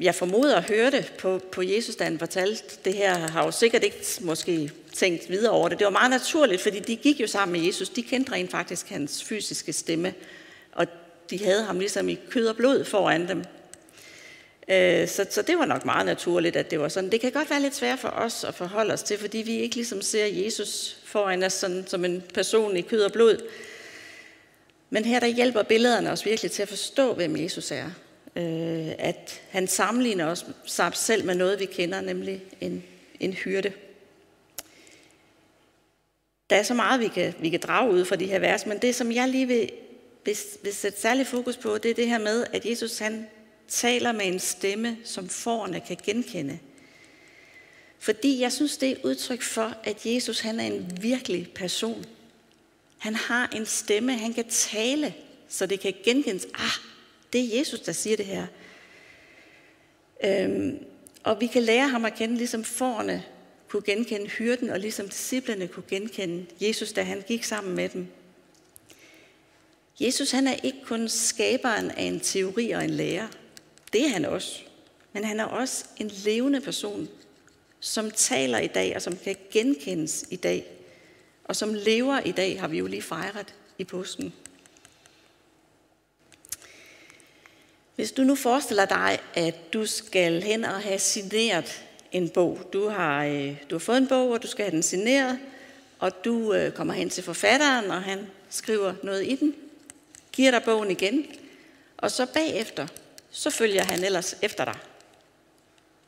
jeg 0.00 0.14
formoder 0.14 0.60
hørte 0.60 1.04
på, 1.18 1.40
på 1.52 1.62
Jesus, 1.62 1.96
da 1.96 2.04
han 2.04 2.18
fortalte 2.18 2.78
det 2.84 2.94
her, 2.94 3.14
har 3.14 3.44
jo 3.44 3.50
sikkert 3.50 3.84
ikke 3.84 4.04
måske 4.20 4.70
tænkt 4.94 5.30
videre 5.30 5.52
over 5.52 5.68
det. 5.68 5.78
Det 5.78 5.84
var 5.84 5.90
meget 5.90 6.10
naturligt, 6.10 6.60
fordi 6.62 6.80
de 6.80 6.96
gik 6.96 7.20
jo 7.20 7.26
sammen 7.26 7.60
med 7.60 7.66
Jesus. 7.66 7.88
De 7.88 8.02
kendte 8.02 8.32
rent 8.32 8.50
faktisk 8.50 8.88
hans 8.88 9.24
fysiske 9.24 9.72
stemme, 9.72 10.14
og 10.72 10.86
de 11.30 11.44
havde 11.44 11.62
ham 11.62 11.78
ligesom 11.78 12.08
i 12.08 12.18
kød 12.30 12.46
og 12.46 12.56
blod 12.56 12.84
foran 12.84 13.28
dem. 13.28 13.44
Øh, 14.70 15.08
så, 15.08 15.26
så 15.30 15.42
det 15.42 15.58
var 15.58 15.64
nok 15.64 15.84
meget 15.84 16.06
naturligt, 16.06 16.56
at 16.56 16.70
det 16.70 16.80
var 16.80 16.88
sådan. 16.88 17.10
Det 17.10 17.20
kan 17.20 17.32
godt 17.32 17.50
være 17.50 17.60
lidt 17.60 17.74
svært 17.74 17.98
for 17.98 18.08
os 18.08 18.44
at 18.44 18.54
forholde 18.54 18.94
os 18.94 19.02
til, 19.02 19.18
fordi 19.18 19.38
vi 19.38 19.52
ikke 19.52 19.76
ligesom 19.76 20.02
ser 20.02 20.26
Jesus 20.26 20.96
foran 21.04 21.42
os 21.42 21.52
sådan, 21.52 21.86
som 21.86 22.04
en 22.04 22.22
person 22.34 22.76
i 22.76 22.80
kød 22.80 23.02
og 23.02 23.12
blod. 23.12 23.48
Men 24.90 25.04
her 25.04 25.20
der 25.20 25.26
hjælper 25.26 25.62
billederne 25.62 26.10
os 26.10 26.26
virkelig 26.26 26.50
til 26.50 26.62
at 26.62 26.68
forstå, 26.68 27.14
hvem 27.14 27.36
Jesus 27.36 27.70
er. 27.70 27.86
Øh, 28.36 28.94
at 28.98 29.40
han 29.50 29.68
sammenligner 29.68 30.26
os 30.26 30.46
sig 30.66 30.90
selv 30.94 31.24
med 31.24 31.34
noget, 31.34 31.60
vi 31.60 31.64
kender, 31.64 32.00
nemlig 32.00 32.42
en, 32.60 32.84
en 33.20 33.32
hyrde. 33.32 33.72
Der 36.50 36.56
er 36.56 36.62
så 36.62 36.74
meget, 36.74 37.00
vi 37.00 37.08
kan, 37.08 37.34
vi 37.38 37.50
kan 37.50 37.60
drage 37.60 37.92
ud 37.92 38.04
fra 38.04 38.16
de 38.16 38.26
her 38.26 38.38
vers, 38.38 38.66
men 38.66 38.78
det, 38.78 38.94
som 38.94 39.12
jeg 39.12 39.28
lige 39.28 39.46
vil 39.46 39.70
vil, 40.24 40.36
vil 40.62 40.74
sætte 40.74 41.00
særlig 41.00 41.26
fokus 41.26 41.56
på, 41.56 41.78
det 41.78 41.90
er 41.90 41.94
det 41.94 42.08
her 42.08 42.18
med, 42.18 42.46
at 42.52 42.66
Jesus 42.66 42.98
han 42.98 43.26
taler 43.70 44.12
med 44.12 44.26
en 44.26 44.38
stemme, 44.38 44.98
som 45.04 45.28
forerne 45.28 45.80
kan 45.80 45.96
genkende. 46.04 46.58
Fordi 47.98 48.40
jeg 48.40 48.52
synes, 48.52 48.76
det 48.76 48.88
er 48.88 48.92
et 48.92 49.04
udtryk 49.04 49.42
for, 49.42 49.74
at 49.84 50.06
Jesus 50.06 50.40
han 50.40 50.60
er 50.60 50.64
en 50.64 50.98
virkelig 51.02 51.52
person. 51.54 52.04
Han 52.98 53.14
har 53.14 53.50
en 53.56 53.66
stemme, 53.66 54.18
han 54.18 54.34
kan 54.34 54.44
tale, 54.48 55.14
så 55.48 55.66
det 55.66 55.80
kan 55.80 55.94
genkendes. 56.04 56.46
Ah, 56.54 56.84
det 57.32 57.40
er 57.40 57.58
Jesus, 57.58 57.80
der 57.80 57.92
siger 57.92 58.16
det 58.16 58.26
her. 58.26 58.46
Øhm, 60.24 60.84
og 61.22 61.40
vi 61.40 61.46
kan 61.46 61.62
lære 61.62 61.88
ham 61.88 62.04
at 62.04 62.14
kende, 62.14 62.36
ligesom 62.36 62.64
forerne 62.64 63.24
kunne 63.68 63.82
genkende 63.82 64.26
hyrden, 64.26 64.70
og 64.70 64.80
ligesom 64.80 65.08
disciplene 65.08 65.68
kunne 65.68 65.84
genkende 65.88 66.46
Jesus, 66.60 66.92
da 66.92 67.02
han 67.02 67.24
gik 67.28 67.44
sammen 67.44 67.76
med 67.76 67.88
dem. 67.88 68.06
Jesus 70.00 70.30
han 70.30 70.46
er 70.46 70.56
ikke 70.62 70.78
kun 70.84 71.08
skaberen 71.08 71.90
af 71.90 72.02
en 72.02 72.20
teori 72.20 72.70
og 72.70 72.84
en 72.84 72.90
lære. 72.90 73.28
Det 73.92 74.04
er 74.04 74.08
han 74.08 74.24
også. 74.24 74.60
Men 75.12 75.24
han 75.24 75.40
er 75.40 75.44
også 75.44 75.84
en 75.96 76.08
levende 76.08 76.60
person, 76.60 77.08
som 77.80 78.10
taler 78.10 78.58
i 78.58 78.66
dag, 78.66 78.96
og 78.96 79.02
som 79.02 79.16
kan 79.16 79.36
genkendes 79.50 80.24
i 80.30 80.36
dag. 80.36 80.66
Og 81.44 81.56
som 81.56 81.74
lever 81.74 82.20
i 82.20 82.32
dag, 82.32 82.60
har 82.60 82.68
vi 82.68 82.78
jo 82.78 82.86
lige 82.86 83.02
fejret 83.02 83.54
i 83.78 83.84
påsken. 83.84 84.32
Hvis 87.94 88.12
du 88.12 88.22
nu 88.22 88.34
forestiller 88.34 88.84
dig, 88.84 89.18
at 89.34 89.72
du 89.72 89.86
skal 89.86 90.42
hen 90.42 90.64
og 90.64 90.80
have 90.80 90.98
signeret 90.98 91.84
en 92.12 92.28
bog. 92.28 92.68
Du 92.72 92.88
har, 92.88 93.24
øh, 93.24 93.56
du 93.70 93.74
har 93.74 93.78
fået 93.78 93.98
en 93.98 94.08
bog, 94.08 94.30
og 94.30 94.42
du 94.42 94.46
skal 94.46 94.64
have 94.64 94.74
den 94.74 94.82
signeret, 94.82 95.38
og 95.98 96.24
du 96.24 96.54
øh, 96.54 96.72
kommer 96.72 96.94
hen 96.94 97.10
til 97.10 97.24
forfatteren, 97.24 97.90
og 97.90 98.02
han 98.02 98.26
skriver 98.50 98.94
noget 99.02 99.26
i 99.26 99.36
den, 99.36 99.54
giver 100.32 100.50
dig 100.50 100.62
bogen 100.62 100.90
igen, 100.90 101.26
og 101.96 102.10
så 102.10 102.26
bagefter, 102.26 102.86
så 103.30 103.50
følger 103.50 103.84
han 103.84 104.04
ellers 104.04 104.36
efter 104.42 104.64
dig. 104.64 104.74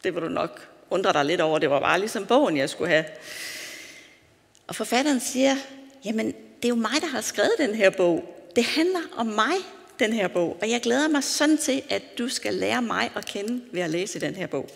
Det 0.05 0.15
vil 0.15 0.23
du 0.23 0.29
nok 0.29 0.69
undre 0.91 1.13
dig 1.13 1.25
lidt 1.25 1.41
over, 1.41 1.59
det 1.59 1.71
var 1.71 1.81
bare 1.81 1.99
ligesom 1.99 2.27
bogen, 2.27 2.57
jeg 2.57 2.71
skulle 2.71 2.91
have. 2.91 3.05
Og 4.67 4.75
forfatteren 4.77 5.21
siger, 5.21 5.57
jamen 6.05 6.27
det 6.27 6.65
er 6.65 6.69
jo 6.69 6.75
mig, 6.75 7.01
der 7.01 7.07
har 7.07 7.21
skrevet 7.21 7.53
den 7.59 7.75
her 7.75 7.91
bog. 7.91 8.35
Det 8.57 8.65
handler 8.65 9.01
om 9.17 9.27
mig, 9.27 9.55
den 9.99 10.13
her 10.13 10.29
bog, 10.29 10.59
og 10.63 10.71
jeg 10.71 10.81
glæder 10.81 11.09
mig 11.09 11.25
sådan 11.25 11.59
til, 11.59 11.83
at 11.91 12.03
du 12.19 12.29
skal 12.29 12.55
lære 12.55 12.83
mig 12.83 13.11
at 13.17 13.27
kende 13.27 13.65
ved 13.73 13.83
at 13.83 13.91
læse 13.91 14.21
den 14.21 14.35
her 14.35 14.47
bog. 14.47 14.71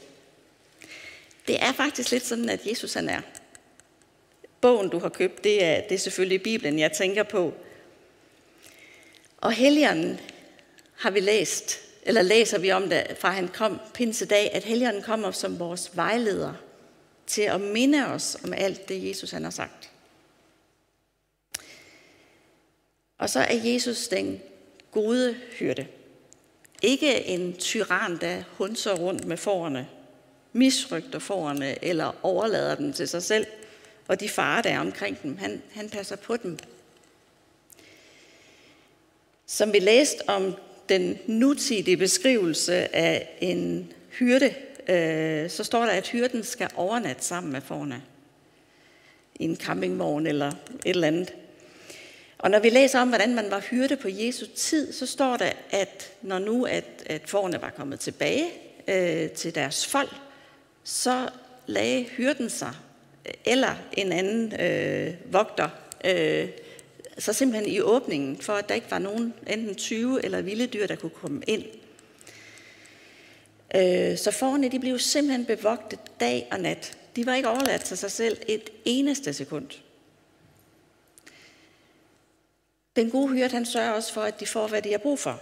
Det 1.46 1.62
er 1.62 1.72
faktisk 1.72 2.10
lidt 2.10 2.26
sådan, 2.26 2.48
at 2.48 2.66
Jesus 2.66 2.94
han 2.94 3.08
er. 3.08 3.20
Bogen, 4.60 4.88
du 4.88 4.98
har 4.98 5.08
købt, 5.08 5.44
det 5.44 5.64
er, 5.64 5.80
det 5.80 5.94
er 5.94 5.98
selvfølgelig 5.98 6.42
Bibelen, 6.42 6.78
jeg 6.78 6.92
tænker 6.92 7.22
på. 7.22 7.54
Og 9.36 9.52
Helligånden 9.52 10.20
har 10.96 11.10
vi 11.10 11.20
læst, 11.20 11.85
eller 12.06 12.22
læser 12.22 12.58
vi 12.58 12.72
om 12.72 12.88
det, 12.88 13.16
fra 13.18 13.30
han 13.30 13.48
kom 13.48 13.80
pinsedag, 13.94 14.52
at 14.52 14.64
Helligånden 14.64 15.02
kommer 15.02 15.30
som 15.30 15.58
vores 15.58 15.96
vejleder 15.96 16.52
til 17.26 17.42
at 17.42 17.60
minde 17.60 18.06
os 18.06 18.36
om 18.44 18.52
alt 18.52 18.88
det, 18.88 19.08
Jesus 19.08 19.30
han 19.30 19.44
har 19.44 19.50
sagt. 19.50 19.90
Og 23.18 23.30
så 23.30 23.40
er 23.40 23.54
Jesus 23.54 24.08
den 24.08 24.40
gode 24.90 25.36
hyrde. 25.58 25.86
Ikke 26.82 27.26
en 27.26 27.56
tyran, 27.56 28.20
der 28.20 28.42
hunser 28.50 28.94
rundt 28.94 29.24
med 29.24 29.36
forerne, 29.36 29.88
misrygter 30.52 31.18
forerne 31.18 31.84
eller 31.84 32.12
overlader 32.22 32.74
dem 32.74 32.92
til 32.92 33.08
sig 33.08 33.22
selv 33.22 33.46
og 34.08 34.20
de 34.20 34.28
farer, 34.28 34.62
der 34.62 34.70
er 34.70 34.80
omkring 34.80 35.22
dem. 35.22 35.36
Han, 35.36 35.62
han 35.72 35.90
passer 35.90 36.16
på 36.16 36.36
dem. 36.36 36.58
Som 39.46 39.72
vi 39.72 39.78
læste 39.78 40.28
om 40.28 40.54
den 40.88 41.18
nutidige 41.26 41.96
beskrivelse 41.96 42.96
af 42.96 43.36
en 43.40 43.92
hyrde, 44.10 44.54
øh, 44.88 45.50
så 45.50 45.64
står 45.64 45.84
der, 45.84 45.92
at 45.92 46.08
hyrden 46.08 46.44
skal 46.44 46.68
overnatte 46.76 47.24
sammen 47.24 47.52
med 47.52 47.60
forne 47.60 48.02
i 49.40 49.44
en 49.44 49.56
campingvogn 49.56 50.26
eller 50.26 50.48
et 50.48 50.54
eller 50.84 51.06
andet. 51.06 51.34
Og 52.38 52.50
når 52.50 52.58
vi 52.58 52.70
læser 52.70 53.00
om, 53.00 53.08
hvordan 53.08 53.34
man 53.34 53.50
var 53.50 53.60
hyrde 53.60 53.96
på 53.96 54.08
Jesu 54.08 54.46
tid, 54.56 54.92
så 54.92 55.06
står 55.06 55.36
der, 55.36 55.52
at 55.70 56.12
når 56.22 56.38
nu 56.38 56.64
at, 56.64 56.84
at 57.06 57.22
forne 57.26 57.62
var 57.62 57.70
kommet 57.70 58.00
tilbage 58.00 58.46
øh, 58.88 59.30
til 59.30 59.54
deres 59.54 59.86
folk, 59.86 60.14
så 60.84 61.28
lagde 61.66 62.04
hyrden 62.04 62.50
sig, 62.50 62.72
eller 63.44 63.74
en 63.92 64.12
anden 64.12 64.60
øh, 64.60 65.14
vogter, 65.32 65.68
øh, 66.04 66.48
så 67.18 67.32
simpelthen 67.32 67.72
i 67.72 67.80
åbningen, 67.80 68.40
for 68.40 68.52
at 68.52 68.68
der 68.68 68.74
ikke 68.74 68.90
var 68.90 68.98
nogen 68.98 69.34
enten 69.46 69.74
20 69.74 70.24
eller 70.24 70.40
vilde 70.40 70.66
dyr, 70.66 70.86
der 70.86 70.96
kunne 70.96 71.10
komme 71.10 71.42
ind. 71.46 71.64
Øh, 73.74 74.18
så 74.18 74.30
forne, 74.30 74.68
de 74.68 74.80
blev 74.80 74.98
simpelthen 74.98 75.46
bevogtet 75.46 75.98
dag 76.20 76.48
og 76.52 76.60
nat. 76.60 76.98
De 77.16 77.26
var 77.26 77.34
ikke 77.34 77.48
overladt 77.48 77.84
til 77.84 77.98
sig 77.98 78.10
selv 78.10 78.38
et 78.48 78.70
eneste 78.84 79.32
sekund. 79.32 79.68
Den 82.96 83.10
gode 83.10 83.28
hyrde, 83.28 83.50
han 83.54 83.66
sørger 83.66 83.90
også 83.90 84.12
for, 84.12 84.22
at 84.22 84.40
de 84.40 84.46
får, 84.46 84.68
hvad 84.68 84.82
de 84.82 84.90
har 84.90 84.98
brug 84.98 85.18
for. 85.18 85.40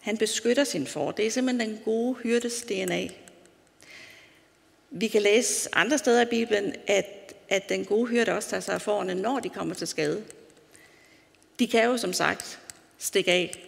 Han 0.00 0.16
beskytter 0.16 0.64
sin 0.64 0.86
for. 0.86 1.10
Det 1.10 1.26
er 1.26 1.30
simpelthen 1.30 1.70
den 1.70 1.80
gode 1.84 2.14
hyrdes 2.14 2.62
DNA. 2.62 3.08
Vi 4.90 5.08
kan 5.08 5.22
læse 5.22 5.68
andre 5.72 5.98
steder 5.98 6.22
i 6.22 6.30
Bibelen, 6.30 6.74
at, 6.86 7.34
at 7.48 7.68
den 7.68 7.84
gode 7.84 8.06
hyrde 8.06 8.32
også 8.32 8.48
tager 8.48 8.60
sig 8.60 8.74
af 8.74 8.82
forerne, 8.82 9.14
når 9.14 9.40
de 9.40 9.48
kommer 9.48 9.74
til 9.74 9.86
skade. 9.86 10.24
De 11.62 11.68
kan 11.68 11.84
jo 11.84 11.96
som 11.96 12.12
sagt 12.12 12.58
stikke 12.98 13.32
af. 13.32 13.64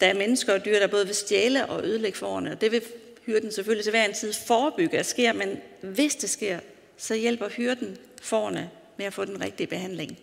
Der 0.00 0.06
er 0.06 0.14
mennesker 0.14 0.54
og 0.54 0.64
dyr, 0.64 0.78
der 0.78 0.86
både 0.86 1.06
vil 1.06 1.14
stjæle 1.14 1.66
og 1.66 1.84
ødelægge 1.84 2.18
forerne, 2.18 2.52
og 2.52 2.60
det 2.60 2.72
vil 2.72 2.82
hyrden 3.26 3.52
selvfølgelig 3.52 3.84
til 3.84 3.90
hver 3.90 4.04
en 4.04 4.14
tid 4.14 4.32
forebygge 4.32 4.98
at 4.98 5.06
sker, 5.06 5.32
men 5.32 5.60
hvis 5.80 6.14
det 6.14 6.30
sker, 6.30 6.60
så 6.96 7.14
hjælper 7.14 7.48
hyrden 7.48 7.98
forerne 8.22 8.70
med 8.96 9.06
at 9.06 9.14
få 9.14 9.24
den 9.24 9.40
rigtige 9.40 9.66
behandling. 9.66 10.18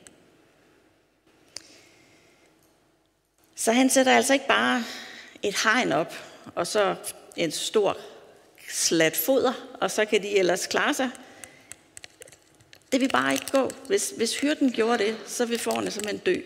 Så 3.56 3.72
han 3.72 3.90
sætter 3.90 4.16
altså 4.16 4.34
ikke 4.34 4.48
bare 4.48 4.84
et 5.44 5.64
hegn 5.64 5.92
op, 5.92 6.14
og 6.56 6.68
så 6.68 6.96
en 7.36 7.52
stor 7.52 7.98
slat 8.70 9.18
foder, 9.18 9.54
og 9.74 9.92
så 9.92 10.06
kan 10.06 10.22
de 10.22 10.38
ellers 10.38 10.68
klare 10.68 10.94
sig. 10.94 11.10
Det 12.92 13.02
vil 13.02 13.10
bare 13.10 13.34
ikke 13.34 13.52
gå. 13.52 13.72
Hvis, 13.88 14.14
hvis 14.18 14.40
hyrden 14.40 14.72
gjorde 14.72 15.04
det, 15.04 15.18
så 15.26 15.46
vil 15.46 15.60
forerne 15.60 15.92
simpelthen 15.92 16.22
dø. 16.26 16.42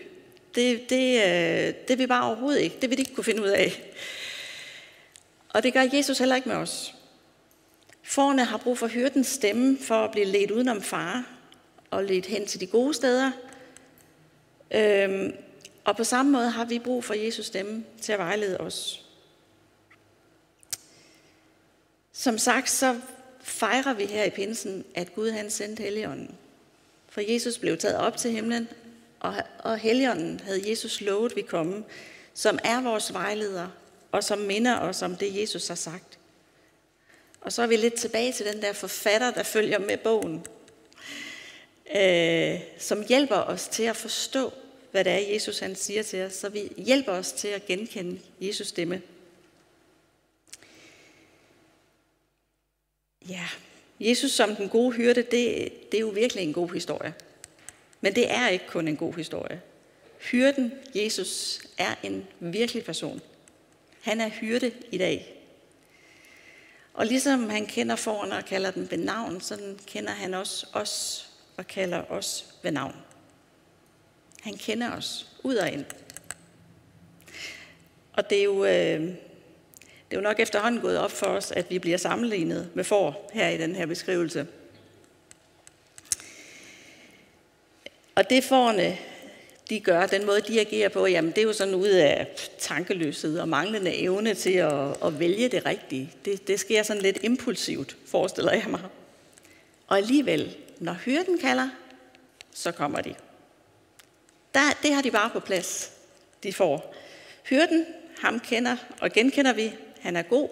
Det, 0.54 0.90
det, 0.90 1.16
øh, 1.16 1.74
det 1.88 1.98
vil 1.98 2.08
bare 2.08 2.24
overhovedet 2.24 2.60
ikke. 2.60 2.76
Det 2.80 2.90
vil 2.90 2.98
de 2.98 3.02
ikke 3.02 3.14
kunne 3.14 3.24
finde 3.24 3.42
ud 3.42 3.48
af. 3.48 3.92
Og 5.48 5.62
det 5.62 5.72
gør 5.72 5.86
Jesus 5.92 6.18
heller 6.18 6.36
ikke 6.36 6.48
med 6.48 6.56
os. 6.56 6.94
Forerne 8.02 8.44
har 8.44 8.56
brug 8.56 8.78
for 8.78 8.86
hyrdens 8.86 9.26
stemme 9.26 9.78
for 9.78 10.04
at 10.04 10.10
blive 10.10 10.26
ledt 10.26 10.50
udenom 10.50 10.82
fare 10.82 11.24
og 11.90 12.04
ledt 12.04 12.26
hen 12.26 12.46
til 12.46 12.60
de 12.60 12.66
gode 12.66 12.94
steder. 12.94 13.30
Øhm, 14.70 15.32
og 15.84 15.96
på 15.96 16.04
samme 16.04 16.32
måde 16.32 16.50
har 16.50 16.64
vi 16.64 16.78
brug 16.78 17.04
for 17.04 17.14
Jesus 17.14 17.46
stemme 17.46 17.84
til 18.00 18.12
at 18.12 18.18
vejlede 18.18 18.58
os. 18.58 19.06
Som 22.12 22.38
sagt, 22.38 22.70
så 22.70 23.00
fejrer 23.46 23.94
vi 23.94 24.04
her 24.04 24.24
i 24.24 24.30
pinsen, 24.30 24.84
at 24.94 25.14
Gud 25.14 25.30
han 25.30 25.50
sendte 25.50 25.82
Helligånden. 25.82 26.34
For 27.08 27.20
Jesus 27.20 27.58
blev 27.58 27.78
taget 27.78 27.96
op 27.96 28.16
til 28.16 28.30
himlen, 28.30 28.68
og, 29.20 29.34
og 29.58 29.78
Helligånden 29.78 30.40
havde 30.40 30.70
Jesus 30.70 31.00
lovet 31.00 31.36
vi 31.36 31.42
komme, 31.42 31.84
som 32.34 32.58
er 32.64 32.82
vores 32.82 33.12
vejleder, 33.12 33.68
og 34.12 34.24
som 34.24 34.38
minder 34.38 34.78
os 34.80 35.02
om 35.02 35.16
det, 35.16 35.40
Jesus 35.40 35.68
har 35.68 35.74
sagt. 35.74 36.18
Og 37.40 37.52
så 37.52 37.62
er 37.62 37.66
vi 37.66 37.76
lidt 37.76 37.94
tilbage 37.94 38.32
til 38.32 38.46
den 38.46 38.62
der 38.62 38.72
forfatter, 38.72 39.30
der 39.30 39.42
følger 39.42 39.78
med 39.78 39.96
bogen, 39.96 40.46
øh, 41.96 42.60
som 42.78 43.04
hjælper 43.08 43.36
os 43.36 43.68
til 43.68 43.82
at 43.82 43.96
forstå, 43.96 44.52
hvad 44.90 45.04
det 45.04 45.12
er, 45.12 45.32
Jesus 45.32 45.58
han 45.58 45.76
siger 45.76 46.02
til 46.02 46.22
os, 46.22 46.32
så 46.32 46.48
vi 46.48 46.72
hjælper 46.76 47.12
os 47.12 47.32
til 47.32 47.48
at 47.48 47.66
genkende 47.66 48.20
Jesus 48.40 48.66
stemme. 48.66 49.02
Ja, 53.28 53.48
Jesus 54.00 54.30
som 54.32 54.56
den 54.56 54.68
gode 54.68 54.92
hyrde, 54.92 55.22
det, 55.22 55.72
det 55.92 55.94
er 55.94 56.00
jo 56.00 56.08
virkelig 56.08 56.42
en 56.44 56.52
god 56.52 56.70
historie. 56.70 57.14
Men 58.00 58.14
det 58.14 58.32
er 58.32 58.48
ikke 58.48 58.66
kun 58.68 58.88
en 58.88 58.96
god 58.96 59.14
historie. 59.14 59.62
Hyrden, 60.30 60.72
Jesus, 60.94 61.60
er 61.78 61.94
en 62.02 62.26
virkelig 62.40 62.84
person. 62.84 63.20
Han 64.00 64.20
er 64.20 64.28
hyrde 64.28 64.72
i 64.92 64.98
dag. 64.98 65.32
Og 66.94 67.06
ligesom 67.06 67.50
han 67.50 67.66
kender 67.66 67.96
foran 67.96 68.32
og 68.32 68.44
kalder 68.44 68.70
dem 68.70 68.90
ved 68.90 68.98
navn, 68.98 69.40
så 69.40 69.74
kender 69.86 70.12
han 70.12 70.34
også 70.34 70.66
os 70.72 71.26
og 71.56 71.66
kalder 71.66 72.02
os 72.10 72.54
ved 72.62 72.70
navn. 72.70 72.94
Han 74.40 74.54
kender 74.54 74.92
os 74.92 75.26
ud 75.42 75.56
og 75.56 75.72
ind. 75.72 75.84
Og 78.12 78.30
det 78.30 78.38
er 78.38 78.44
jo, 78.44 78.64
øh, 78.64 79.14
det 80.10 80.16
er 80.16 80.20
jo 80.20 80.22
nok 80.22 80.40
efterhånden 80.40 80.80
gået 80.80 80.98
op 80.98 81.10
for 81.10 81.26
os, 81.26 81.52
at 81.52 81.70
vi 81.70 81.78
bliver 81.78 81.96
sammenlignet 81.96 82.70
med 82.74 82.84
får 82.84 83.30
her 83.32 83.48
i 83.48 83.58
den 83.58 83.74
her 83.74 83.86
beskrivelse. 83.86 84.46
Og 88.14 88.30
det 88.30 88.44
forne, 88.44 88.98
de 89.68 89.80
gør, 89.80 90.06
den 90.06 90.26
måde, 90.26 90.40
de 90.40 90.60
agerer 90.60 90.88
på, 90.88 91.06
jamen 91.06 91.30
det 91.30 91.38
er 91.38 91.42
jo 91.42 91.52
sådan 91.52 91.74
ud 91.74 91.88
af 91.88 92.28
tankeløshed 92.58 93.38
og 93.38 93.48
manglende 93.48 93.94
evne 93.94 94.34
til 94.34 94.52
at, 94.52 95.04
at 95.04 95.20
vælge 95.20 95.48
det 95.48 95.66
rigtige. 95.66 96.12
Det, 96.24 96.48
det 96.48 96.60
sker 96.60 96.82
sådan 96.82 97.02
lidt 97.02 97.18
impulsivt, 97.22 97.96
forestiller 98.06 98.52
jeg 98.52 98.64
mig. 98.68 98.80
Og 99.86 99.96
alligevel, 99.96 100.56
når 100.78 100.92
hyrden 100.92 101.38
kalder, 101.38 101.68
så 102.54 102.72
kommer 102.72 103.00
de. 103.00 103.14
Der, 104.54 104.78
det 104.82 104.94
har 104.94 105.02
de 105.02 105.10
bare 105.10 105.30
på 105.30 105.40
plads, 105.40 105.92
de 106.42 106.52
får. 106.52 106.94
Hyrden, 107.44 107.86
ham 108.18 108.40
kender 108.40 108.76
og 109.00 109.12
genkender 109.12 109.52
vi. 109.52 109.72
Han 110.06 110.16
er 110.16 110.22
god. 110.22 110.48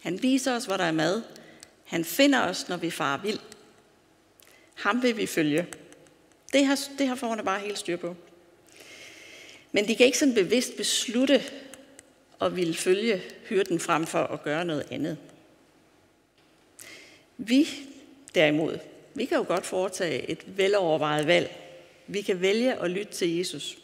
Han 0.00 0.22
viser 0.22 0.56
os, 0.56 0.64
hvor 0.64 0.76
der 0.76 0.84
er 0.84 0.92
mad. 0.92 1.22
Han 1.84 2.04
finder 2.04 2.40
os, 2.40 2.68
når 2.68 2.76
vi 2.76 2.90
farer 2.90 3.22
vild. 3.22 3.38
Ham 4.74 5.02
vil 5.02 5.16
vi 5.16 5.26
følge. 5.26 5.66
Det 6.52 6.66
har, 6.66 6.78
det 6.98 7.06
har 7.06 7.14
forerne 7.14 7.42
bare 7.42 7.60
helt 7.60 7.78
styr 7.78 7.96
på. 7.96 8.16
Men 9.72 9.88
de 9.88 9.96
kan 9.96 10.06
ikke 10.06 10.18
sådan 10.18 10.34
bevidst 10.34 10.76
beslutte 10.76 11.42
at 12.40 12.56
ville 12.56 12.74
følge 12.74 13.22
hyrden 13.44 13.80
frem 13.80 14.06
for 14.06 14.22
at 14.22 14.42
gøre 14.42 14.64
noget 14.64 14.86
andet. 14.90 15.18
Vi 17.36 17.68
derimod, 18.34 18.78
vi 19.14 19.24
kan 19.24 19.36
jo 19.36 19.44
godt 19.48 19.66
foretage 19.66 20.30
et 20.30 20.56
velovervejet 20.56 21.26
valg. 21.26 21.56
Vi 22.06 22.20
kan 22.20 22.40
vælge 22.40 22.74
at 22.74 22.90
lytte 22.90 23.12
til 23.12 23.36
Jesus. 23.36 23.78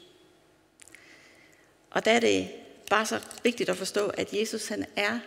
Og 1.91 2.05
der 2.05 2.13
er 2.13 2.21
det 2.21 2.49
bare 2.91 3.07
så 3.07 3.21
vigtigt 3.43 3.71
at 3.71 3.77
forstå, 3.77 4.07
at 4.07 4.33
Jesus 4.33 4.69
han 4.69 4.87
er 4.97 5.19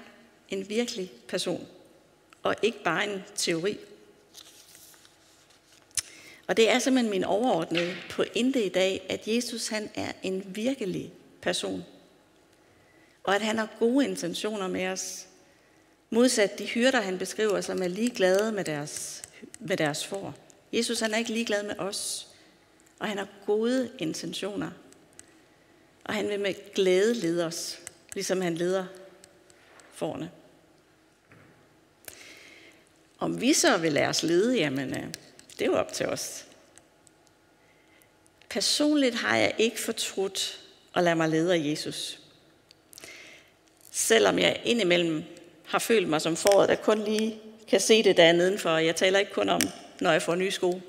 en 0.50 0.70
virkelig 0.70 1.12
person, 1.28 1.68
og 2.44 2.56
ikke 2.62 2.84
bare 2.84 3.14
en 3.14 3.24
teori. 3.36 3.78
Og 6.48 6.58
det 6.58 6.70
er 6.70 6.80
simpelthen 6.80 7.12
min 7.12 7.24
overordnede 7.24 7.96
pointe 8.10 8.64
i 8.64 8.70
dag, 8.70 9.06
at 9.10 9.28
Jesus 9.28 9.68
han 9.68 9.90
er 9.96 10.12
en 10.24 10.56
virkelig 10.56 11.14
person. 11.42 11.84
Og 13.24 13.36
at 13.36 13.42
han 13.42 13.58
har 13.58 13.68
gode 13.80 14.06
intentioner 14.06 14.68
med 14.68 14.88
os. 14.88 15.28
Modsat 16.10 16.60
de 16.60 16.66
hyrder, 16.66 17.02
han 17.02 17.18
beskriver, 17.18 17.62
som 17.62 17.84
er 17.84 17.88
ligeglade 17.88 18.52
med 18.52 18.64
deres, 18.64 19.22
med 19.60 19.78
deres 19.78 20.06
får. 20.06 20.34
Jesus 20.74 21.00
han 21.00 21.14
er 21.14 21.18
ikke 21.18 21.34
ligeglad 21.34 21.64
med 21.64 21.80
os. 21.80 22.28
Og 23.00 23.08
han 23.08 23.18
har 23.18 23.28
gode 23.46 23.92
intentioner. 24.00 24.72
Og 26.04 26.14
han 26.14 26.30
vil 26.30 26.40
med 26.40 26.74
glæde 26.74 27.14
lede 27.14 27.46
os, 27.46 27.80
ligesom 28.14 28.42
han 28.42 28.56
leder 28.56 28.86
forne. 29.94 30.32
Om 33.20 33.42
vi 33.42 33.54
så 33.54 33.78
vil 33.78 33.94
lade 33.94 34.08
os 34.08 34.24
lede, 34.24 34.58
jamen, 34.58 34.90
øh, 34.90 35.04
det 35.52 35.62
er 35.62 35.66
jo 35.66 35.78
op 35.78 35.94
til 35.94 36.06
os. 36.06 36.46
Personligt 38.50 39.16
har 39.16 39.38
jeg 39.38 39.54
ikke 39.58 39.80
fortrudt 39.80 40.62
at 40.96 41.04
lade 41.04 41.16
mig 41.16 41.30
lede 41.30 41.54
af 41.54 41.62
Jesus. 41.64 42.20
Selvom 43.92 44.40
jeg 44.40 44.62
indimellem 44.64 45.24
har 45.66 45.80
følt 45.80 46.10
mig 46.10 46.22
som 46.22 46.36
foråret, 46.36 46.70
der 46.70 46.76
kun 46.76 47.04
lige 47.04 47.40
kan 47.68 47.80
se 47.80 48.04
det 48.04 48.18
der 48.18 48.32
nedenfor. 48.32 48.78
Jeg 48.78 48.96
taler 48.96 49.20
ikke 49.20 49.32
kun 49.32 49.50
om, 49.50 49.62
når 50.02 50.12
jeg 50.12 50.22
får 50.22 50.36
nye 50.36 50.52
sko. 50.52 50.82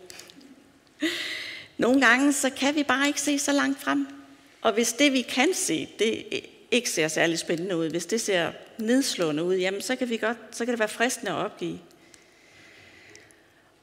Nogle 1.78 2.06
gange, 2.06 2.32
så 2.32 2.50
kan 2.50 2.74
vi 2.74 2.82
bare 2.82 3.06
ikke 3.06 3.20
se 3.20 3.38
så 3.38 3.52
langt 3.52 3.80
frem. 3.80 4.21
Og 4.62 4.72
hvis 4.72 4.92
det, 4.92 5.12
vi 5.12 5.22
kan 5.22 5.54
se, 5.54 5.88
det 5.98 6.24
ikke 6.70 6.90
ser 6.90 7.08
særlig 7.08 7.38
spændende 7.38 7.76
ud, 7.76 7.90
hvis 7.90 8.06
det 8.06 8.20
ser 8.20 8.52
nedslående 8.78 9.44
ud, 9.44 9.54
jamen 9.56 9.80
så 9.80 9.96
kan, 9.96 10.08
vi 10.08 10.16
godt, 10.16 10.36
så 10.50 10.64
kan 10.64 10.72
det 10.72 10.78
være 10.78 10.88
fristende 10.88 11.32
at 11.32 11.38
opgive. 11.38 11.80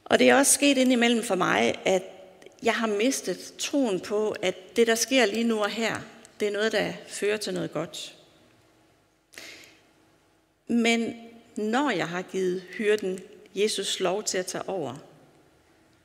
Og 0.04 0.18
det 0.18 0.30
er 0.30 0.34
også 0.34 0.52
sket 0.52 0.78
indimellem 0.78 1.22
for 1.22 1.34
mig, 1.34 1.74
at 1.84 2.02
jeg 2.62 2.74
har 2.74 2.86
mistet 2.86 3.54
troen 3.58 4.00
på, 4.00 4.30
at 4.42 4.76
det, 4.76 4.86
der 4.86 4.94
sker 4.94 5.26
lige 5.26 5.44
nu 5.44 5.58
og 5.58 5.70
her, 5.70 5.96
det 6.40 6.48
er 6.48 6.52
noget, 6.52 6.72
der 6.72 6.92
fører 7.08 7.36
til 7.36 7.54
noget 7.54 7.72
godt. 7.72 8.16
Men 10.66 11.14
når 11.56 11.90
jeg 11.90 12.08
har 12.08 12.22
givet 12.22 12.62
hyrden 12.62 13.20
Jesus 13.54 14.00
lov 14.00 14.22
til 14.22 14.38
at 14.38 14.46
tage 14.46 14.68
over, 14.68 14.94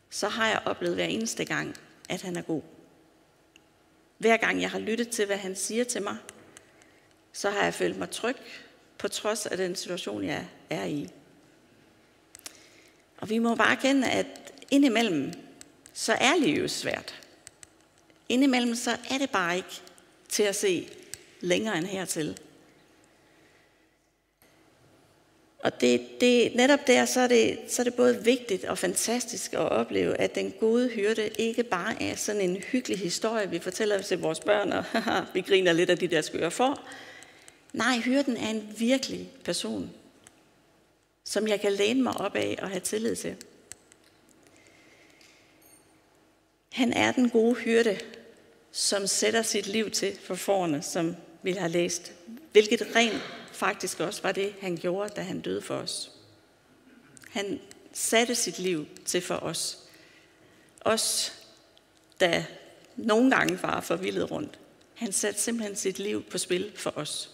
så 0.10 0.28
har 0.28 0.48
jeg 0.48 0.62
oplevet 0.66 0.96
hver 0.96 1.06
eneste 1.06 1.46
gang, 1.46 1.76
at 2.10 2.22
han 2.22 2.36
er 2.36 2.42
god. 2.42 2.62
Hver 4.18 4.38
gang 4.38 4.62
jeg 4.62 4.72
har 4.72 4.80
lyttet 4.80 5.10
til, 5.10 5.26
hvad 5.26 5.38
han 5.38 5.56
siger 5.56 5.84
til 5.84 6.02
mig, 6.02 6.18
så 7.34 7.50
har 7.50 7.64
jeg 7.64 7.74
følt 7.74 7.98
mig 7.98 8.10
tryg, 8.10 8.36
på 8.98 9.08
trods 9.08 9.46
af 9.46 9.58
den 9.58 9.76
situation, 9.76 10.24
jeg 10.24 10.48
er 10.70 10.86
i. 10.86 11.10
Og 13.18 13.30
vi 13.30 13.40
må 13.40 13.56
bare 13.56 13.72
erkende, 13.72 14.10
at 14.10 14.54
indimellem, 14.72 15.34
så 15.94 16.14
er 16.14 16.36
livet 16.36 16.72
svært. 16.72 17.22
Indimellem, 18.30 18.76
så 18.76 18.98
er 19.10 19.18
det 19.18 19.30
bare 19.30 19.56
ikke 19.56 19.82
til 20.30 20.44
at 20.44 20.56
se 20.56 20.90
længere 21.42 21.78
end 21.78 21.86
hertil. 21.86 22.40
Og 25.66 25.82
det, 25.82 26.22
det, 26.22 26.56
netop 26.56 26.88
der, 26.88 27.06
så 27.06 27.20
er, 27.22 27.28
det, 27.28 27.60
så 27.68 27.82
er 27.82 27.84
det 27.84 27.94
både 27.94 28.24
vigtigt 28.24 28.66
og 28.66 28.78
fantastisk 28.78 29.54
at 29.54 29.60
opleve, 29.60 30.18
at 30.18 30.36
den 30.36 30.54
gode 30.60 30.90
hyrde 30.90 31.28
ikke 31.28 31.64
bare 31.64 32.04
er 32.04 32.16
sådan 32.16 32.42
en 32.42 32.56
hyggelig 32.56 33.00
historie, 33.00 33.50
vi 33.50 33.60
fortæller 33.60 34.02
til 34.02 34.20
vores 34.20 34.40
børn, 34.40 34.72
og 34.72 34.84
vi 35.34 35.42
griner 35.42 35.74
lidt 35.74 35.90
af 35.90 35.98
de 35.98 36.08
der 36.08 36.22
skøre 36.22 36.52
for. 36.52 36.82
Nej, 37.74 37.98
hyrden 37.98 38.38
er 38.38 38.50
en 38.50 38.74
virkelig 38.78 39.32
person, 39.44 39.92
som 41.24 41.48
jeg 41.48 41.62
kan 41.62 41.72
læne 41.72 42.04
mig 42.04 42.18
op 42.18 42.36
af 42.36 42.60
og 42.62 42.70
have 42.70 42.80
tillid 42.80 43.16
til. 43.16 43.36
Han 46.72 46.94
er 46.94 47.12
den 47.12 47.30
gode 47.30 47.56
hyrde, 47.56 48.00
som 48.72 49.08
sætter 49.08 49.42
sit 49.42 49.68
liv 49.68 49.92
til 49.92 50.18
for 50.24 50.36
forerne, 50.36 50.82
som 50.82 51.16
vi 51.44 51.52
har 51.52 51.68
læst. 51.68 52.12
Hvilket 52.52 52.88
rent 52.96 53.22
faktisk 53.56 54.00
også 54.00 54.22
var 54.22 54.32
det, 54.32 54.56
han 54.62 54.78
gjorde, 54.78 55.14
da 55.16 55.22
han 55.22 55.42
døde 55.42 55.62
for 55.62 55.76
os. 55.76 56.12
Han 57.30 57.60
satte 57.94 58.36
sit 58.36 58.60
liv 58.60 58.88
til 59.06 59.22
for 59.22 59.36
os. 59.36 59.80
Os, 60.82 61.34
der 62.20 62.44
nogle 62.96 63.36
gange 63.36 63.64
var 63.64 63.82
forvildet 63.82 64.32
rundt. 64.32 64.60
Han 64.96 65.12
satte 65.12 65.42
simpelthen 65.42 65.76
sit 65.76 66.00
liv 66.00 66.24
på 66.24 66.38
spil 66.38 66.72
for 66.76 66.94
os. 66.96 67.30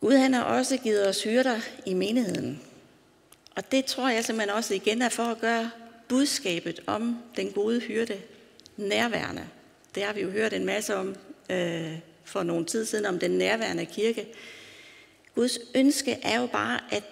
Gud 0.00 0.16
han 0.16 0.34
har 0.34 0.42
også 0.42 0.76
givet 0.76 1.08
os 1.08 1.22
hyrder 1.22 1.60
i 1.86 1.94
menigheden. 1.94 2.62
Og 3.56 3.72
det 3.72 3.84
tror 3.84 4.08
jeg 4.08 4.24
simpelthen 4.24 4.56
også 4.56 4.74
igen 4.74 5.02
er 5.02 5.08
for 5.08 5.22
at 5.22 5.38
gøre 5.38 5.70
budskabet 6.08 6.80
om 6.86 7.22
den 7.36 7.52
gode 7.52 7.80
hyrde 7.80 8.22
nærværende. 8.76 9.48
Det 9.94 10.02
har 10.02 10.12
vi 10.12 10.20
jo 10.20 10.30
hørt 10.30 10.52
en 10.52 10.64
masse 10.64 10.96
om 10.96 11.16
øh, 11.50 11.98
for 12.26 12.42
nogle 12.42 12.66
tid 12.66 12.84
siden 12.84 13.06
om 13.06 13.18
den 13.18 13.30
nærværende 13.30 13.86
kirke. 13.86 14.26
Guds 15.34 15.58
ønske 15.74 16.18
er 16.22 16.40
jo 16.40 16.46
bare 16.46 16.80
at 16.90 17.04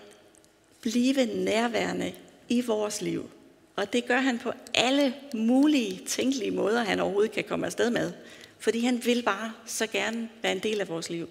blive 0.80 1.26
nærværende 1.26 2.14
i 2.48 2.60
vores 2.60 3.02
liv. 3.02 3.30
Og 3.76 3.92
det 3.92 4.06
gør 4.06 4.20
han 4.20 4.38
på 4.38 4.52
alle 4.74 5.14
mulige 5.34 6.00
tænkelige 6.06 6.50
måder, 6.50 6.84
han 6.84 7.00
overhovedet 7.00 7.32
kan 7.32 7.44
komme 7.44 7.66
afsted 7.66 7.90
med. 7.90 8.12
Fordi 8.58 8.80
han 8.80 9.04
vil 9.04 9.22
bare 9.22 9.52
så 9.66 9.86
gerne 9.86 10.28
være 10.42 10.52
en 10.52 10.62
del 10.62 10.80
af 10.80 10.88
vores 10.88 11.10
liv. 11.10 11.28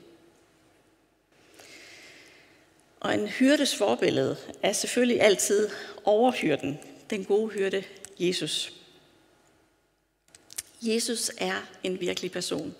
Og 2.99 3.13
en 3.13 3.27
hyrdes 3.27 3.75
forbillede 3.75 4.37
er 4.61 4.73
selvfølgelig 4.73 5.21
altid 5.21 5.69
overhyrden, 6.03 6.79
den 7.09 7.25
gode 7.25 7.49
hyrde 7.49 7.83
Jesus. 8.19 8.73
Jesus 10.81 11.31
er 11.37 11.67
en 11.83 11.99
virkelig 11.99 12.31
person. 12.31 12.75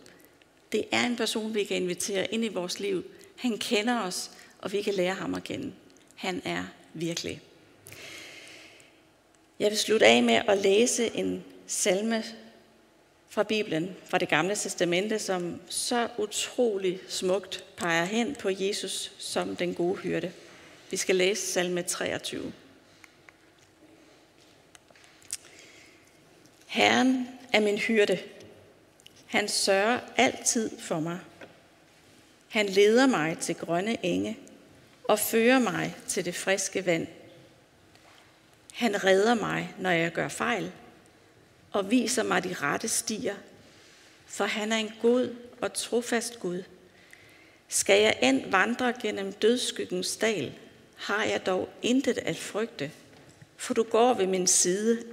Det 0.73 0.85
er 0.91 1.05
en 1.05 1.15
person, 1.15 1.55
vi 1.55 1.63
kan 1.63 1.77
invitere 1.77 2.33
ind 2.33 2.45
i 2.45 2.47
vores 2.47 2.79
liv. 2.79 3.03
Han 3.35 3.57
kender 3.57 4.01
os, 4.01 4.31
og 4.59 4.71
vi 4.71 4.81
kan 4.81 4.93
lære 4.93 5.13
ham 5.13 5.35
at 5.35 5.43
kende. 5.43 5.73
Han 6.15 6.41
er 6.45 6.63
virkelig. 6.93 7.41
Jeg 9.59 9.69
vil 9.69 9.77
slutte 9.77 10.05
af 10.05 10.23
med 10.23 10.41
at 10.47 10.57
læse 10.57 11.15
en 11.15 11.43
salme 11.67 12.23
fra 13.29 13.43
Bibelen, 13.43 13.95
fra 14.05 14.17
det 14.17 14.29
gamle 14.29 14.55
testamente, 14.55 15.19
som 15.19 15.61
så 15.69 16.07
utrolig 16.17 16.99
smukt 17.07 17.63
peger 17.77 18.05
hen 18.05 18.35
på 18.35 18.49
Jesus 18.49 19.11
som 19.17 19.55
den 19.55 19.73
gode 19.73 19.97
hyrde. 19.97 20.31
Vi 20.91 20.97
skal 20.97 21.15
læse 21.15 21.51
salme 21.51 21.81
23. 21.81 22.53
Herren 26.67 27.27
er 27.53 27.59
min 27.59 27.77
hyrde. 27.77 28.19
Han 29.33 29.47
sørger 29.47 29.99
altid 30.17 30.71
for 30.79 30.99
mig. 30.99 31.19
Han 32.49 32.65
leder 32.65 33.07
mig 33.07 33.37
til 33.39 33.55
grønne 33.55 34.05
enge 34.05 34.37
og 35.03 35.19
fører 35.19 35.59
mig 35.59 35.95
til 36.07 36.25
det 36.25 36.35
friske 36.35 36.85
vand. 36.85 37.07
Han 38.73 39.03
redder 39.03 39.33
mig, 39.33 39.73
når 39.79 39.89
jeg 39.89 40.11
gør 40.11 40.27
fejl, 40.27 40.71
og 41.71 41.91
viser 41.91 42.23
mig 42.23 42.43
de 42.43 42.53
rette 42.53 42.87
stier, 42.87 43.35
for 44.25 44.45
han 44.45 44.71
er 44.71 44.77
en 44.77 44.91
god 45.01 45.35
og 45.61 45.73
trofast 45.73 46.39
Gud. 46.39 46.63
Skal 47.67 48.01
jeg 48.01 48.17
end 48.21 48.51
vandre 48.51 48.93
gennem 49.01 49.33
dødskyggens 49.33 50.17
dal, 50.17 50.53
har 50.95 51.23
jeg 51.23 51.45
dog 51.45 51.69
intet 51.81 52.17
at 52.17 52.37
frygte, 52.37 52.91
for 53.57 53.73
du 53.73 53.83
går 53.83 54.13
ved 54.13 54.27
min 54.27 54.47
side. 54.47 55.03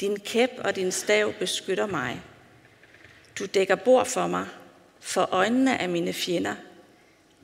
Din 0.00 0.20
kæp 0.20 0.50
og 0.58 0.76
din 0.76 0.92
stav 0.92 1.32
beskytter 1.38 1.86
mig. 1.86 2.22
Du 3.38 3.46
dækker 3.46 3.74
bord 3.74 4.06
for 4.06 4.26
mig, 4.26 4.46
for 5.00 5.28
øjnene 5.32 5.78
af 5.78 5.88
mine 5.88 6.12
fjender. 6.12 6.54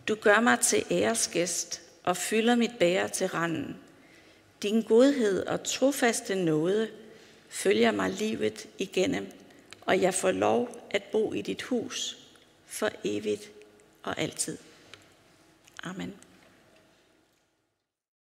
Du 0.08 0.14
gør 0.14 0.40
mig 0.40 0.60
til 0.60 0.84
æresgæst 0.90 1.80
og 2.04 2.16
fylder 2.16 2.54
mit 2.54 2.78
bære 2.78 3.08
til 3.08 3.26
randen. 3.26 3.76
Din 4.62 4.82
godhed 4.82 5.46
og 5.46 5.64
trofaste 5.64 6.34
nåde 6.34 6.90
følger 7.48 7.90
mig 7.90 8.10
livet 8.10 8.68
igennem, 8.78 9.32
og 9.80 10.00
jeg 10.00 10.14
får 10.14 10.30
lov 10.30 10.86
at 10.90 11.02
bo 11.02 11.32
i 11.32 11.42
dit 11.42 11.62
hus 11.62 12.18
for 12.66 12.90
evigt 13.04 13.50
og 14.02 14.20
altid. 14.20 14.58
Amen. 15.82 16.14